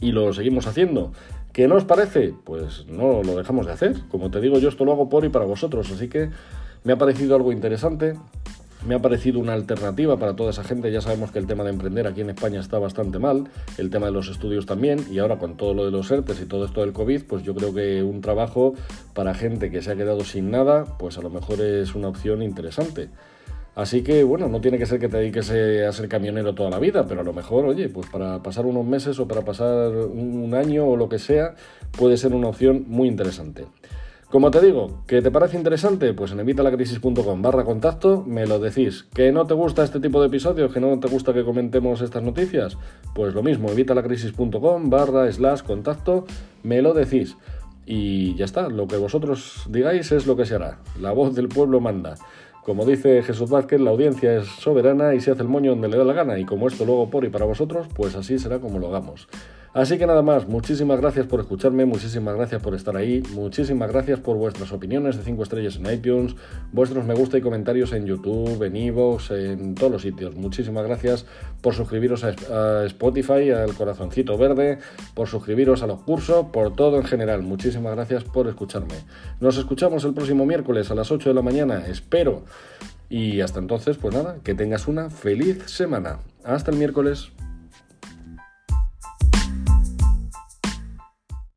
y 0.00 0.10
lo 0.10 0.32
seguimos 0.32 0.66
haciendo. 0.66 1.12
¿Qué 1.52 1.68
no 1.68 1.76
os 1.76 1.84
parece? 1.84 2.34
Pues 2.42 2.86
no 2.88 3.22
lo 3.22 3.36
dejamos 3.36 3.66
de 3.66 3.72
hacer. 3.72 3.94
Como 4.10 4.32
te 4.32 4.40
digo, 4.40 4.58
yo 4.58 4.68
esto 4.68 4.84
lo 4.84 4.94
hago 4.94 5.08
por 5.08 5.24
y 5.24 5.28
para 5.28 5.44
vosotros, 5.44 5.88
así 5.92 6.08
que 6.08 6.30
me 6.82 6.92
ha 6.92 6.98
parecido 6.98 7.36
algo 7.36 7.52
interesante. 7.52 8.14
Me 8.86 8.94
ha 8.94 8.98
parecido 8.98 9.38
una 9.38 9.52
alternativa 9.52 10.16
para 10.16 10.34
toda 10.34 10.50
esa 10.50 10.64
gente. 10.64 10.90
Ya 10.90 11.02
sabemos 11.02 11.30
que 11.30 11.38
el 11.38 11.46
tema 11.46 11.64
de 11.64 11.70
emprender 11.70 12.06
aquí 12.06 12.22
en 12.22 12.30
España 12.30 12.60
está 12.60 12.78
bastante 12.78 13.18
mal, 13.18 13.48
el 13.76 13.90
tema 13.90 14.06
de 14.06 14.12
los 14.12 14.28
estudios 14.28 14.64
también, 14.64 15.04
y 15.10 15.18
ahora 15.18 15.38
con 15.38 15.56
todo 15.56 15.74
lo 15.74 15.84
de 15.84 15.90
los 15.90 16.10
ERTES 16.10 16.40
y 16.40 16.46
todo 16.46 16.64
esto 16.64 16.80
del 16.80 16.92
COVID, 16.92 17.24
pues 17.24 17.42
yo 17.42 17.54
creo 17.54 17.74
que 17.74 18.02
un 18.02 18.22
trabajo 18.22 18.74
para 19.14 19.34
gente 19.34 19.70
que 19.70 19.82
se 19.82 19.92
ha 19.92 19.96
quedado 19.96 20.24
sin 20.24 20.50
nada, 20.50 20.96
pues 20.98 21.18
a 21.18 21.20
lo 21.20 21.28
mejor 21.28 21.60
es 21.60 21.94
una 21.94 22.08
opción 22.08 22.42
interesante. 22.42 23.10
Así 23.74 24.02
que, 24.02 24.24
bueno, 24.24 24.48
no 24.48 24.60
tiene 24.60 24.78
que 24.78 24.86
ser 24.86 24.98
que 24.98 25.08
te 25.08 25.18
dediques 25.18 25.50
eh, 25.50 25.86
a 25.86 25.92
ser 25.92 26.08
camionero 26.08 26.54
toda 26.54 26.70
la 26.70 26.78
vida, 26.78 27.06
pero 27.06 27.20
a 27.20 27.24
lo 27.24 27.32
mejor, 27.32 27.66
oye, 27.66 27.88
pues 27.88 28.08
para 28.08 28.42
pasar 28.42 28.66
unos 28.66 28.84
meses 28.84 29.18
o 29.20 29.28
para 29.28 29.42
pasar 29.42 29.92
un 29.92 30.52
año 30.54 30.86
o 30.86 30.96
lo 30.96 31.08
que 31.08 31.18
sea, 31.18 31.54
puede 31.96 32.16
ser 32.16 32.34
una 32.34 32.48
opción 32.48 32.84
muy 32.88 33.08
interesante. 33.08 33.66
Como 34.30 34.52
te 34.52 34.60
digo, 34.60 35.02
¿que 35.08 35.22
te 35.22 35.32
parece 35.32 35.56
interesante? 35.56 36.14
Pues 36.14 36.30
en 36.30 36.38
evitalacrisis.com 36.38 37.42
barra 37.42 37.64
contacto 37.64 38.22
me 38.24 38.46
lo 38.46 38.60
decís. 38.60 39.08
¿Que 39.12 39.32
no 39.32 39.44
te 39.44 39.54
gusta 39.54 39.82
este 39.82 39.98
tipo 39.98 40.20
de 40.20 40.28
episodios? 40.28 40.72
¿Que 40.72 40.78
no 40.78 41.00
te 41.00 41.08
gusta 41.08 41.34
que 41.34 41.44
comentemos 41.44 42.00
estas 42.00 42.22
noticias? 42.22 42.78
Pues 43.12 43.34
lo 43.34 43.42
mismo, 43.42 43.70
evitalacrisis.com 43.70 44.88
barra 44.88 45.32
slash 45.32 45.62
contacto 45.62 46.26
me 46.62 46.80
lo 46.80 46.94
decís. 46.94 47.36
Y 47.86 48.36
ya 48.36 48.44
está, 48.44 48.68
lo 48.68 48.86
que 48.86 48.98
vosotros 48.98 49.66
digáis 49.68 50.12
es 50.12 50.28
lo 50.28 50.36
que 50.36 50.46
se 50.46 50.54
hará. 50.54 50.78
La 51.00 51.10
voz 51.10 51.34
del 51.34 51.48
pueblo 51.48 51.80
manda. 51.80 52.14
Como 52.62 52.84
dice 52.84 53.24
Jesús 53.24 53.50
Vázquez, 53.50 53.80
la 53.80 53.90
audiencia 53.90 54.36
es 54.36 54.46
soberana 54.46 55.12
y 55.16 55.20
se 55.20 55.32
hace 55.32 55.42
el 55.42 55.48
moño 55.48 55.72
donde 55.72 55.88
le 55.88 55.96
da 55.96 56.04
la 56.04 56.12
gana. 56.12 56.38
Y 56.38 56.44
como 56.44 56.68
esto 56.68 56.84
luego 56.84 57.10
por 57.10 57.24
y 57.24 57.30
para 57.30 57.46
vosotros, 57.46 57.88
pues 57.96 58.14
así 58.14 58.38
será 58.38 58.60
como 58.60 58.78
lo 58.78 58.90
hagamos. 58.90 59.26
Así 59.72 59.98
que 59.98 60.06
nada 60.06 60.22
más, 60.22 60.48
muchísimas 60.48 61.00
gracias 61.00 61.26
por 61.26 61.38
escucharme, 61.38 61.84
muchísimas 61.84 62.34
gracias 62.34 62.60
por 62.60 62.74
estar 62.74 62.96
ahí, 62.96 63.22
muchísimas 63.34 63.88
gracias 63.92 64.18
por 64.18 64.36
vuestras 64.36 64.72
opiniones 64.72 65.16
de 65.16 65.22
5 65.22 65.44
estrellas 65.44 65.76
en 65.76 65.86
iTunes, 65.92 66.34
vuestros 66.72 67.04
me 67.04 67.14
gusta 67.14 67.38
y 67.38 67.40
comentarios 67.40 67.92
en 67.92 68.04
YouTube, 68.04 68.60
en 68.64 68.74
Evox, 68.74 69.30
en 69.30 69.76
todos 69.76 69.92
los 69.92 70.02
sitios. 70.02 70.34
Muchísimas 70.34 70.84
gracias 70.84 71.24
por 71.60 71.74
suscribiros 71.74 72.24
a 72.24 72.84
Spotify, 72.86 73.50
al 73.50 73.74
corazoncito 73.74 74.36
verde, 74.36 74.78
por 75.14 75.28
suscribiros 75.28 75.84
a 75.84 75.86
los 75.86 76.00
cursos, 76.00 76.46
por 76.52 76.74
todo 76.74 76.96
en 76.96 77.04
general. 77.04 77.42
Muchísimas 77.42 77.94
gracias 77.94 78.24
por 78.24 78.48
escucharme. 78.48 78.96
Nos 79.38 79.56
escuchamos 79.56 80.04
el 80.04 80.14
próximo 80.14 80.46
miércoles 80.46 80.90
a 80.90 80.96
las 80.96 81.12
8 81.12 81.28
de 81.28 81.34
la 81.34 81.42
mañana, 81.42 81.86
espero. 81.86 82.42
Y 83.08 83.40
hasta 83.40 83.60
entonces, 83.60 83.98
pues 83.98 84.14
nada, 84.14 84.38
que 84.42 84.54
tengas 84.54 84.88
una 84.88 85.10
feliz 85.10 85.62
semana. 85.66 86.18
Hasta 86.42 86.72
el 86.72 86.76
miércoles. 86.76 87.30